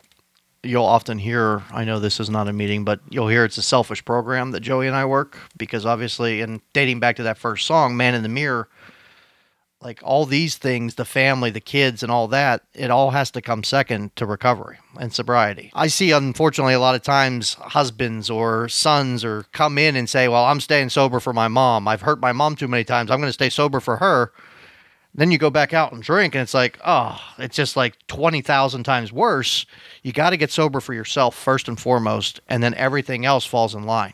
you'll 0.63 0.85
often 0.85 1.19
hear, 1.19 1.61
I 1.71 1.83
know 1.83 1.99
this 1.99 2.19
is 2.19 2.29
not 2.29 2.47
a 2.47 2.53
meeting, 2.53 2.85
but 2.85 3.01
you'll 3.09 3.27
hear 3.27 3.43
it's 3.43 3.57
a 3.57 3.63
selfish 3.63 4.03
program 4.03 4.51
that 4.51 4.61
Joey 4.61 4.87
and 4.87 4.95
I 4.95 5.05
work 5.05 5.37
because 5.57 5.85
obviously, 5.85 6.41
and 6.41 6.61
dating 6.71 6.99
back 6.99 7.17
to 7.17 7.23
that 7.23 7.37
first 7.37 7.67
song, 7.67 7.97
Man 7.97 8.15
in 8.15 8.23
the 8.23 8.29
Mirror, 8.29 8.69
like 9.81 9.99
all 10.01 10.25
these 10.25 10.55
things, 10.55 10.95
the 10.95 11.03
family, 11.03 11.49
the 11.49 11.59
kids, 11.59 12.03
and 12.03 12.11
all 12.11 12.29
that, 12.29 12.63
it 12.73 12.89
all 12.89 13.11
has 13.11 13.29
to 13.31 13.41
come 13.41 13.65
second 13.65 14.15
to 14.15 14.25
recovery 14.25 14.77
and 14.97 15.13
sobriety. 15.13 15.71
I 15.75 15.87
see, 15.87 16.11
unfortunately, 16.11 16.73
a 16.73 16.79
lot 16.79 16.95
of 16.95 17.01
times 17.01 17.55
husbands 17.55 18.29
or 18.29 18.69
sons 18.69 19.25
or 19.25 19.43
come 19.51 19.77
in 19.77 19.97
and 19.97 20.09
say, 20.09 20.29
Well, 20.29 20.45
I'm 20.45 20.61
staying 20.61 20.89
sober 20.89 21.19
for 21.19 21.33
my 21.33 21.49
mom. 21.49 21.87
I've 21.89 22.01
hurt 22.01 22.21
my 22.21 22.31
mom 22.31 22.55
too 22.55 22.69
many 22.69 22.85
times. 22.85 23.11
I'm 23.11 23.19
going 23.19 23.27
to 23.29 23.33
stay 23.33 23.49
sober 23.49 23.81
for 23.81 23.97
her. 23.97 24.31
Then 25.15 25.31
you 25.31 25.37
go 25.37 25.51
back 25.51 25.73
out 25.73 25.91
and 25.91 26.01
drink, 26.01 26.33
and 26.33 26.41
it's 26.41 26.55
like, 26.55 26.79
oh, 26.83 27.19
it's 27.37 27.55
just 27.55 27.75
like 27.77 27.95
20,000 28.07 28.83
times 28.83 29.13
worse. 29.13 29.65
You 30.01 30.11
got 30.11 30.31
to 30.31 30.37
get 30.37 30.51
sober 30.51 30.79
for 30.79 30.93
yourself 30.93 31.35
first 31.35 31.67
and 31.67 31.79
foremost, 31.79 32.39
and 32.49 32.63
then 32.63 32.73
everything 32.73 33.23
else 33.25 33.45
falls 33.45 33.75
in 33.75 33.83
line. 33.83 34.13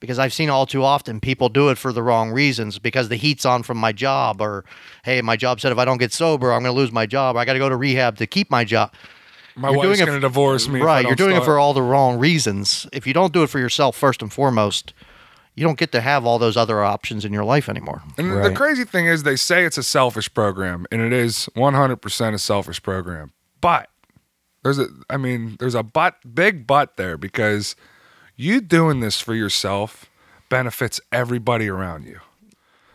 Because 0.00 0.18
I've 0.18 0.32
seen 0.32 0.50
all 0.50 0.66
too 0.66 0.82
often 0.82 1.20
people 1.20 1.48
do 1.48 1.68
it 1.68 1.78
for 1.78 1.92
the 1.92 2.02
wrong 2.02 2.32
reasons 2.32 2.78
because 2.78 3.08
the 3.08 3.16
heat's 3.16 3.44
on 3.44 3.62
from 3.62 3.76
my 3.76 3.92
job, 3.92 4.40
or 4.40 4.64
hey, 5.04 5.20
my 5.20 5.36
job 5.36 5.60
said 5.60 5.70
if 5.70 5.78
I 5.78 5.84
don't 5.84 5.98
get 5.98 6.12
sober, 6.12 6.52
I'm 6.52 6.62
going 6.62 6.74
to 6.74 6.80
lose 6.80 6.90
my 6.90 7.06
job. 7.06 7.36
I 7.36 7.44
got 7.44 7.52
to 7.52 7.58
go 7.60 7.68
to 7.68 7.76
rehab 7.76 8.16
to 8.16 8.26
keep 8.26 8.50
my 8.50 8.64
job. 8.64 8.92
My 9.54 9.68
You're 9.68 9.78
wife's 9.78 10.00
going 10.00 10.12
to 10.12 10.20
divorce 10.20 10.66
me. 10.66 10.80
Right. 10.80 11.04
You're 11.04 11.14
doing 11.14 11.36
it 11.36 11.44
for 11.44 11.58
all 11.58 11.74
the 11.74 11.82
wrong 11.82 12.18
reasons. 12.18 12.86
If 12.92 13.06
you 13.06 13.12
don't 13.12 13.32
do 13.32 13.42
it 13.42 13.48
for 13.48 13.58
yourself 13.58 13.96
first 13.96 14.22
and 14.22 14.32
foremost, 14.32 14.94
you 15.54 15.64
don't 15.64 15.78
get 15.78 15.92
to 15.92 16.00
have 16.00 16.24
all 16.24 16.38
those 16.38 16.56
other 16.56 16.82
options 16.82 17.24
in 17.24 17.32
your 17.32 17.44
life 17.44 17.68
anymore. 17.68 18.02
And 18.16 18.42
the 18.44 18.52
crazy 18.54 18.84
thing 18.84 19.06
is, 19.06 19.22
they 19.22 19.36
say 19.36 19.64
it's 19.64 19.78
a 19.78 19.82
selfish 19.82 20.32
program, 20.32 20.86
and 20.90 21.00
it 21.02 21.12
is 21.12 21.48
100% 21.56 22.34
a 22.34 22.38
selfish 22.38 22.82
program. 22.82 23.32
But 23.60 23.88
there's 24.62 24.78
a, 24.78 24.86
I 25.10 25.16
mean, 25.16 25.56
there's 25.58 25.74
a 25.74 25.82
but, 25.82 26.16
big 26.34 26.66
but 26.66 26.96
there 26.96 27.16
because 27.18 27.76
you 28.36 28.60
doing 28.60 29.00
this 29.00 29.20
for 29.20 29.34
yourself 29.34 30.06
benefits 30.48 31.00
everybody 31.10 31.68
around 31.68 32.04
you. 32.06 32.20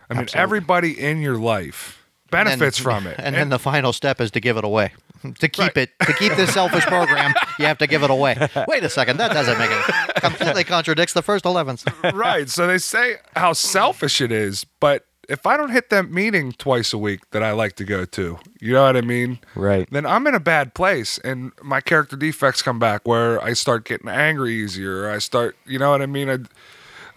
I 0.10 0.14
mean, 0.16 0.28
everybody 0.34 0.98
in 1.00 1.22
your 1.22 1.38
life 1.38 2.08
And 2.32 2.48
then- 2.48 2.58
benefits 2.60 2.78
from 2.78 3.06
it. 3.08 3.16
And, 3.20 3.36
then 3.36 3.50
the 3.50 3.60
final 3.60 3.94
step 3.94 4.20
is 4.22 4.32
to 4.32 4.40
give 4.40 4.58
it 4.58 4.64
away. 4.64 4.94
To 5.40 5.48
keep 5.48 5.78
it, 5.78 5.92
to 6.00 6.14
keep 6.14 6.34
this 6.36 6.54
selfish 6.54 6.86
program, 6.88 7.34
you 7.60 7.66
have 7.66 7.78
to 7.80 7.88
give 7.88 8.04
it 8.04 8.10
away. 8.10 8.36
Wait 8.68 8.84
a 8.84 8.90
second, 8.90 9.18
that 9.18 9.34
doesn't 9.34 9.58
make 9.58 9.70
it. 9.72 10.16
Completely 10.22 10.64
contradicts 10.64 11.14
the 11.14 11.22
first 11.22 11.46
11. 11.46 11.78
right. 12.14 12.50
So 12.50 12.68
they 12.68 12.78
say 12.78 13.18
how 13.36 13.54
selfish 13.54 14.22
it 14.22 14.32
is, 14.32 14.64
but 14.64 15.06
if 15.30 15.46
I 15.46 15.58
don't 15.58 15.72
hit 15.72 15.90
that 15.90 16.10
meeting 16.10 16.54
twice 16.54 16.94
a 16.94 16.98
week 16.98 17.30
that 17.32 17.44
I 17.44 17.52
like 17.52 17.74
to 17.78 17.84
go 17.84 18.06
to, 18.06 18.40
you 18.62 18.74
know 18.74 18.84
what 18.84 18.96
I 18.96 19.02
mean? 19.02 19.40
Right. 19.56 19.88
Then 19.92 20.06
I'm 20.06 20.26
in 20.28 20.34
a 20.36 20.40
bad 20.40 20.74
place 20.74 21.18
and 21.20 21.52
my 21.62 21.82
character 21.82 22.16
defects 22.16 22.62
come 22.62 22.80
back 22.80 23.08
where 23.08 23.44
I 23.44 23.54
start 23.54 23.86
getting 23.86 24.10
angry 24.10 24.54
easier. 24.56 25.10
I 25.10 25.18
start, 25.20 25.56
you 25.66 25.80
know 25.80 25.92
what 25.92 26.02
I 26.02 26.06
mean? 26.06 26.30
I, 26.30 26.38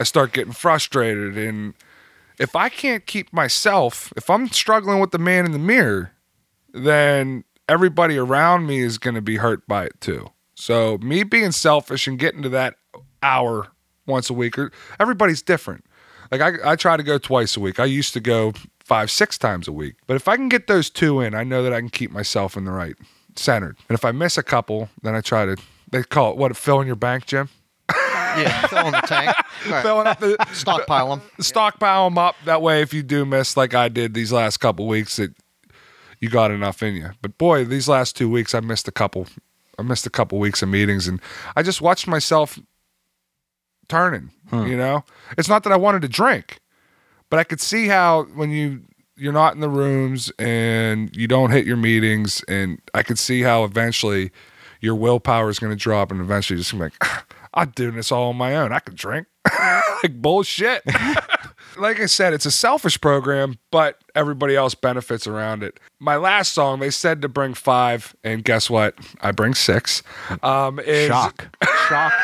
I 0.00 0.04
start 0.04 0.32
getting 0.32 0.52
frustrated. 0.52 1.38
And 1.38 1.74
if 2.38 2.56
I 2.56 2.68
can't 2.68 3.06
keep 3.06 3.32
myself, 3.32 4.12
if 4.16 4.28
I'm 4.28 4.48
struggling 4.48 4.98
with 4.98 5.12
the 5.12 5.18
man 5.18 5.44
in 5.46 5.52
the 5.52 5.58
mirror, 5.58 6.12
then 6.72 7.44
everybody 7.70 8.18
around 8.18 8.66
me 8.66 8.80
is 8.80 8.98
going 8.98 9.14
to 9.14 9.22
be 9.22 9.36
hurt 9.36 9.66
by 9.68 9.84
it 9.84 10.00
too. 10.00 10.28
So 10.56 10.98
me 10.98 11.22
being 11.22 11.52
selfish 11.52 12.08
and 12.08 12.18
getting 12.18 12.42
to 12.42 12.48
that 12.50 12.74
hour 13.22 13.68
once 14.06 14.28
a 14.28 14.34
week, 14.34 14.58
or 14.58 14.72
everybody's 14.98 15.40
different. 15.40 15.84
Like 16.32 16.40
I, 16.40 16.72
I 16.72 16.76
try 16.76 16.96
to 16.96 17.02
go 17.02 17.16
twice 17.16 17.56
a 17.56 17.60
week. 17.60 17.78
I 17.78 17.84
used 17.84 18.12
to 18.14 18.20
go 18.20 18.52
five, 18.84 19.10
six 19.10 19.38
times 19.38 19.68
a 19.68 19.72
week. 19.72 19.94
But 20.08 20.16
if 20.16 20.26
I 20.26 20.36
can 20.36 20.48
get 20.48 20.66
those 20.66 20.90
two 20.90 21.20
in, 21.20 21.34
I 21.34 21.44
know 21.44 21.62
that 21.62 21.72
I 21.72 21.78
can 21.78 21.90
keep 21.90 22.10
myself 22.10 22.56
in 22.56 22.64
the 22.64 22.72
right 22.72 22.96
centered. 23.36 23.76
And 23.88 23.94
if 23.96 24.04
I 24.04 24.10
miss 24.10 24.36
a 24.36 24.42
couple, 24.42 24.88
then 25.02 25.14
I 25.14 25.20
try 25.20 25.46
to. 25.46 25.56
They 25.92 26.02
call 26.02 26.32
it 26.32 26.36
what? 26.36 26.56
Fill 26.56 26.80
in 26.80 26.86
your 26.88 26.96
bank, 26.96 27.26
Jim. 27.26 27.48
Yeah, 27.88 28.66
fill 28.68 28.86
in 28.86 28.92
the 28.92 29.00
tank. 29.02 29.34
Right. 29.68 29.82
Filling 29.82 30.06
up 30.06 30.18
the 30.20 30.38
Stockpile 30.54 31.10
them. 31.10 31.22
stockpile 31.38 32.08
them 32.08 32.16
up. 32.16 32.34
That 32.46 32.62
way, 32.62 32.80
if 32.80 32.94
you 32.94 33.02
do 33.02 33.26
miss, 33.26 33.58
like 33.58 33.74
I 33.74 33.90
did 33.90 34.14
these 34.14 34.32
last 34.32 34.56
couple 34.56 34.86
weeks, 34.86 35.16
that 35.16 35.34
you 36.20 36.28
got 36.28 36.50
enough 36.50 36.82
in 36.82 36.94
you. 36.94 37.10
But 37.22 37.38
boy, 37.38 37.64
these 37.64 37.88
last 37.88 38.16
two 38.16 38.28
weeks, 38.28 38.54
I 38.54 38.60
missed 38.60 38.86
a 38.86 38.92
couple. 38.92 39.26
I 39.78 39.82
missed 39.82 40.06
a 40.06 40.10
couple 40.10 40.38
weeks 40.38 40.62
of 40.62 40.68
meetings, 40.68 41.08
and 41.08 41.20
I 41.56 41.62
just 41.62 41.80
watched 41.80 42.06
myself 42.06 42.58
turning. 43.88 44.30
You 44.52 44.76
know, 44.76 45.04
it's 45.38 45.48
not 45.48 45.62
that 45.64 45.72
I 45.72 45.76
wanted 45.76 46.02
to 46.02 46.08
drink, 46.08 46.60
but 47.30 47.38
I 47.38 47.44
could 47.44 47.60
see 47.60 47.88
how 47.88 48.24
when 48.34 48.50
you 48.50 48.82
you're 49.16 49.32
not 49.32 49.54
in 49.54 49.60
the 49.60 49.68
rooms 49.68 50.32
and 50.38 51.14
you 51.14 51.28
don't 51.28 51.50
hit 51.50 51.66
your 51.66 51.76
meetings, 51.76 52.42
and 52.48 52.80
I 52.94 53.02
could 53.02 53.18
see 53.18 53.42
how 53.42 53.64
eventually 53.64 54.30
your 54.80 54.94
willpower 54.94 55.50
is 55.50 55.58
going 55.58 55.72
to 55.72 55.76
drop, 55.76 56.10
and 56.10 56.20
eventually 56.20 56.56
you're 56.56 56.62
just 56.62 56.74
like, 56.74 56.94
ah, 57.02 57.24
I'm 57.54 57.70
doing 57.70 57.96
this 57.96 58.10
all 58.10 58.30
on 58.30 58.36
my 58.36 58.56
own. 58.56 58.72
I 58.72 58.80
can 58.80 58.94
drink. 58.94 59.26
like 60.02 60.20
bullshit. 60.20 60.82
like 61.78 62.00
I 62.00 62.06
said, 62.06 62.32
it's 62.32 62.46
a 62.46 62.50
selfish 62.50 63.00
program, 63.00 63.58
but 63.70 63.98
everybody 64.14 64.56
else 64.56 64.74
benefits 64.74 65.26
around 65.26 65.62
it. 65.62 65.78
My 65.98 66.16
last 66.16 66.52
song, 66.52 66.80
they 66.80 66.90
said 66.90 67.22
to 67.22 67.28
bring 67.28 67.54
five, 67.54 68.14
and 68.24 68.42
guess 68.44 68.68
what? 68.70 68.94
I 69.20 69.32
bring 69.32 69.54
six. 69.54 70.02
Um, 70.42 70.78
is, 70.80 71.08
Shock. 71.08 71.56
Shock. 71.88 72.12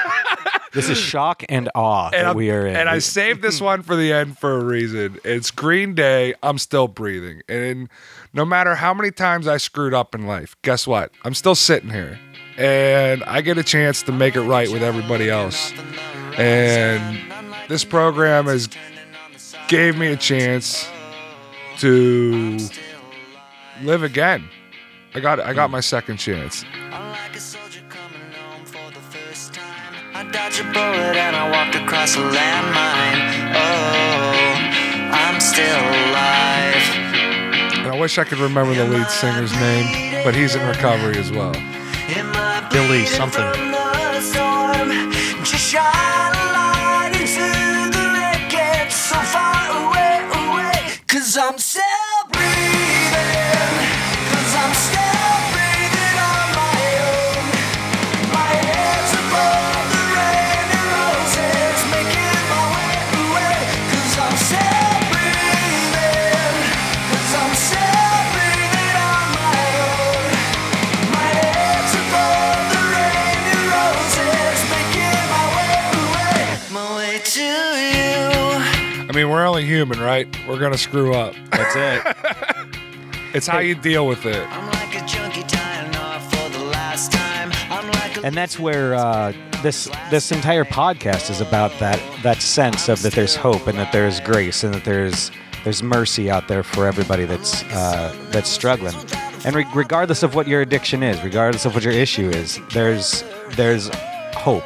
This 0.72 0.90
is 0.90 0.98
shock 0.98 1.42
and 1.48 1.70
awe 1.74 2.06
And, 2.08 2.14
that 2.14 2.26
I'm- 2.26 2.36
we 2.36 2.50
are 2.50 2.66
in. 2.66 2.76
and 2.76 2.86
I 2.86 2.98
saved 2.98 3.40
this 3.40 3.62
one 3.62 3.80
for 3.80 3.96
the 3.96 4.12
end 4.12 4.36
for 4.36 4.58
a 4.58 4.62
reason. 4.62 5.18
It's 5.24 5.50
Green 5.50 5.94
Day. 5.94 6.34
I'm 6.42 6.58
still 6.58 6.86
breathing, 6.86 7.40
and 7.48 7.88
no 8.34 8.44
matter 8.44 8.74
how 8.74 8.92
many 8.92 9.10
times 9.10 9.48
I 9.48 9.56
screwed 9.56 9.94
up 9.94 10.14
in 10.14 10.26
life, 10.26 10.54
guess 10.60 10.86
what? 10.86 11.12
I'm 11.24 11.32
still 11.32 11.54
sitting 11.54 11.88
here, 11.88 12.18
and 12.58 13.24
I 13.24 13.40
get 13.40 13.56
a 13.56 13.62
chance 13.62 14.02
to 14.02 14.12
make 14.12 14.36
it 14.36 14.42
right 14.42 14.70
with 14.70 14.82
everybody 14.82 15.30
else. 15.30 15.72
And 16.36 17.18
this 17.70 17.82
program 17.84 18.44
has 18.44 18.68
gave 19.68 19.96
me 19.96 20.08
a 20.08 20.16
chance 20.16 20.88
to 21.78 22.58
live 23.82 24.02
again. 24.02 24.48
I 25.14 25.20
got 25.20 25.40
I 25.40 25.52
got 25.54 25.66
hmm. 25.66 25.72
my 25.72 25.80
second 25.80 26.18
chance. 26.18 26.64
I'm 26.92 27.10
like 27.10 27.36
a 27.36 27.40
soldier 27.40 27.82
coming 27.88 28.20
home 28.32 28.64
for 28.64 28.90
the 28.92 29.00
first 29.00 29.54
time. 29.54 29.94
I 30.14 30.30
dodged 30.30 30.60
a 30.60 30.64
bullet 30.64 31.16
and 31.16 31.34
I 31.34 31.50
walked 31.50 31.74
across 31.74 32.16
a 32.16 32.20
landmine. 32.20 33.20
Oh, 33.56 34.56
I'm 35.12 35.40
still 35.40 35.80
alive. 36.10 36.84
And 37.78 37.92
I 37.92 37.96
I 37.96 38.00
wish 38.00 38.18
I 38.18 38.24
could 38.24 38.38
remember 38.38 38.74
the 38.74 38.84
lead 38.84 39.08
singer's 39.08 39.52
name, 39.54 40.22
but 40.22 40.34
he's 40.34 40.54
in 40.54 40.66
recovery 40.66 41.16
as 41.16 41.32
well. 41.32 41.52
Billie 42.70 43.06
something. 43.06 43.44
Human, 79.66 80.00
right? 80.00 80.26
We're 80.48 80.58
gonna 80.58 80.78
screw 80.78 81.14
up. 81.14 81.34
That's 81.50 81.76
it. 81.76 82.16
It's 83.34 83.46
how 83.46 83.58
you 83.58 83.74
deal 83.74 84.06
with 84.06 84.24
it. 84.24 84.46
I'm 84.50 84.66
like 84.70 84.94
a 85.02 85.06
junkie 85.06 85.42
tying 85.42 85.94
off 85.96 86.24
for 86.30 86.48
the 86.58 86.64
last 86.66 87.12
time. 87.12 87.50
I'm 87.70 87.86
like 87.92 88.16
a 88.16 88.24
and 88.24 88.34
that's 88.34 88.58
where 88.58 88.94
uh, 88.94 89.34
this 89.62 89.90
this 90.10 90.32
entire 90.32 90.64
podcast 90.64 91.28
is 91.28 91.42
about 91.42 91.70
that 91.78 92.00
that 92.22 92.40
sense 92.40 92.88
of 92.88 93.02
that 93.02 93.12
there's 93.12 93.36
hope 93.36 93.66
and 93.66 93.76
that 93.78 93.92
there's 93.92 94.20
grace 94.20 94.64
and 94.64 94.72
that 94.72 94.84
there's 94.84 95.30
there's 95.64 95.82
mercy 95.82 96.30
out 96.30 96.48
there 96.48 96.62
for 96.62 96.86
everybody 96.86 97.26
that's 97.26 97.62
uh, 97.64 98.14
that's 98.30 98.48
struggling. 98.48 98.94
And 99.44 99.54
re- 99.54 99.66
regardless 99.74 100.22
of 100.22 100.34
what 100.34 100.48
your 100.48 100.62
addiction 100.62 101.02
is, 101.02 101.22
regardless 101.22 101.66
of 101.66 101.74
what 101.74 101.84
your 101.84 101.92
issue 101.92 102.30
is, 102.30 102.58
there's 102.72 103.22
there's 103.50 103.90
hope. 104.34 104.64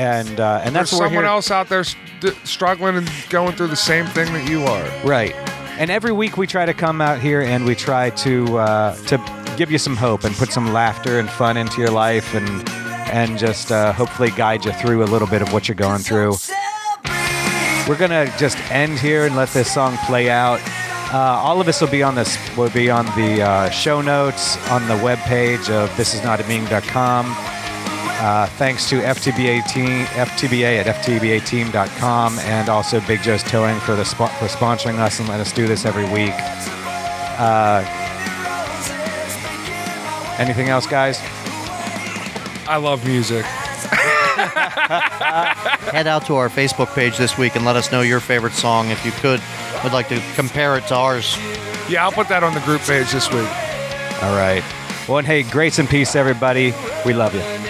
And 0.00 0.40
uh, 0.40 0.62
and 0.64 0.74
that's 0.74 0.90
someone 0.90 1.26
else 1.26 1.50
out 1.50 1.68
there 1.68 1.84
st- 1.84 2.34
struggling 2.44 2.96
and 2.96 3.10
going 3.28 3.54
through 3.54 3.66
the 3.66 3.76
same 3.76 4.06
thing 4.06 4.32
that 4.32 4.48
you 4.48 4.62
are. 4.64 5.06
Right. 5.06 5.34
And 5.78 5.90
every 5.90 6.12
week 6.12 6.38
we 6.38 6.46
try 6.46 6.64
to 6.64 6.72
come 6.72 7.02
out 7.02 7.20
here 7.20 7.42
and 7.42 7.66
we 7.66 7.74
try 7.74 8.08
to 8.10 8.58
uh, 8.58 8.96
to 9.06 9.18
give 9.58 9.70
you 9.70 9.76
some 9.76 9.96
hope 9.96 10.24
and 10.24 10.34
put 10.36 10.52
some 10.52 10.72
laughter 10.72 11.18
and 11.18 11.28
fun 11.28 11.58
into 11.58 11.80
your 11.82 11.90
life 11.90 12.34
and 12.34 12.66
and 13.10 13.38
just 13.38 13.70
uh, 13.70 13.92
hopefully 13.92 14.30
guide 14.30 14.64
you 14.64 14.72
through 14.72 15.02
a 15.02 15.08
little 15.12 15.28
bit 15.28 15.42
of 15.42 15.52
what 15.52 15.68
you're 15.68 15.74
going 15.74 16.00
through. 16.00 16.34
We're 17.86 17.98
gonna 17.98 18.32
just 18.38 18.56
end 18.70 18.98
here 18.98 19.26
and 19.26 19.36
let 19.36 19.50
this 19.50 19.70
song 19.72 19.98
play 20.06 20.30
out. 20.30 20.60
Uh, 21.12 21.18
all 21.18 21.60
of 21.60 21.66
this 21.66 21.80
will 21.80 21.88
be 21.88 22.02
on 22.02 22.14
this 22.14 22.38
will 22.56 22.70
be 22.70 22.88
on 22.88 23.04
the 23.16 23.42
uh, 23.42 23.68
show 23.68 24.00
notes 24.00 24.56
on 24.70 24.86
the 24.88 24.94
webpage 24.94 25.68
of 25.68 25.90
thisisnotameeting.com. 25.90 27.49
Uh, 28.20 28.46
thanks 28.58 28.86
to 28.90 29.00
FTBA 29.00 29.66
team, 29.66 30.04
FTBA 30.04 30.84
at 30.84 30.86
FTBAteam.com, 30.96 32.38
and 32.40 32.68
also 32.68 33.00
Big 33.06 33.22
Joe's 33.22 33.42
Towing 33.42 33.80
for 33.80 33.96
the 33.96 34.02
spo- 34.02 34.28
for 34.38 34.44
sponsoring 34.44 34.98
us 34.98 35.18
and 35.20 35.28
letting 35.28 35.40
us 35.40 35.52
do 35.52 35.66
this 35.66 35.86
every 35.86 36.04
week. 36.04 36.34
Uh, 37.38 37.82
anything 40.38 40.68
else, 40.68 40.86
guys? 40.86 41.18
I 42.68 42.76
love 42.76 43.06
music. 43.06 43.46
Head 45.90 46.06
out 46.06 46.26
to 46.26 46.36
our 46.36 46.50
Facebook 46.50 46.94
page 46.94 47.16
this 47.16 47.38
week 47.38 47.56
and 47.56 47.64
let 47.64 47.76
us 47.76 47.90
know 47.90 48.02
your 48.02 48.20
favorite 48.20 48.52
song 48.52 48.90
if 48.90 49.02
you 49.02 49.12
could. 49.12 49.40
Would 49.82 49.94
like 49.94 50.08
to 50.08 50.20
compare 50.34 50.76
it 50.76 50.86
to 50.88 50.94
ours. 50.94 51.38
Yeah, 51.88 52.04
I'll 52.04 52.12
put 52.12 52.28
that 52.28 52.44
on 52.44 52.52
the 52.52 52.60
group 52.60 52.82
page 52.82 53.10
this 53.12 53.30
week. 53.30 53.48
All 54.22 54.36
right. 54.36 54.62
Well, 55.08 55.16
and 55.18 55.26
hey, 55.26 55.42
grace 55.42 55.78
and 55.78 55.88
peace, 55.88 56.14
everybody. 56.14 56.74
We 57.06 57.14
love 57.14 57.34
you. 57.34 57.69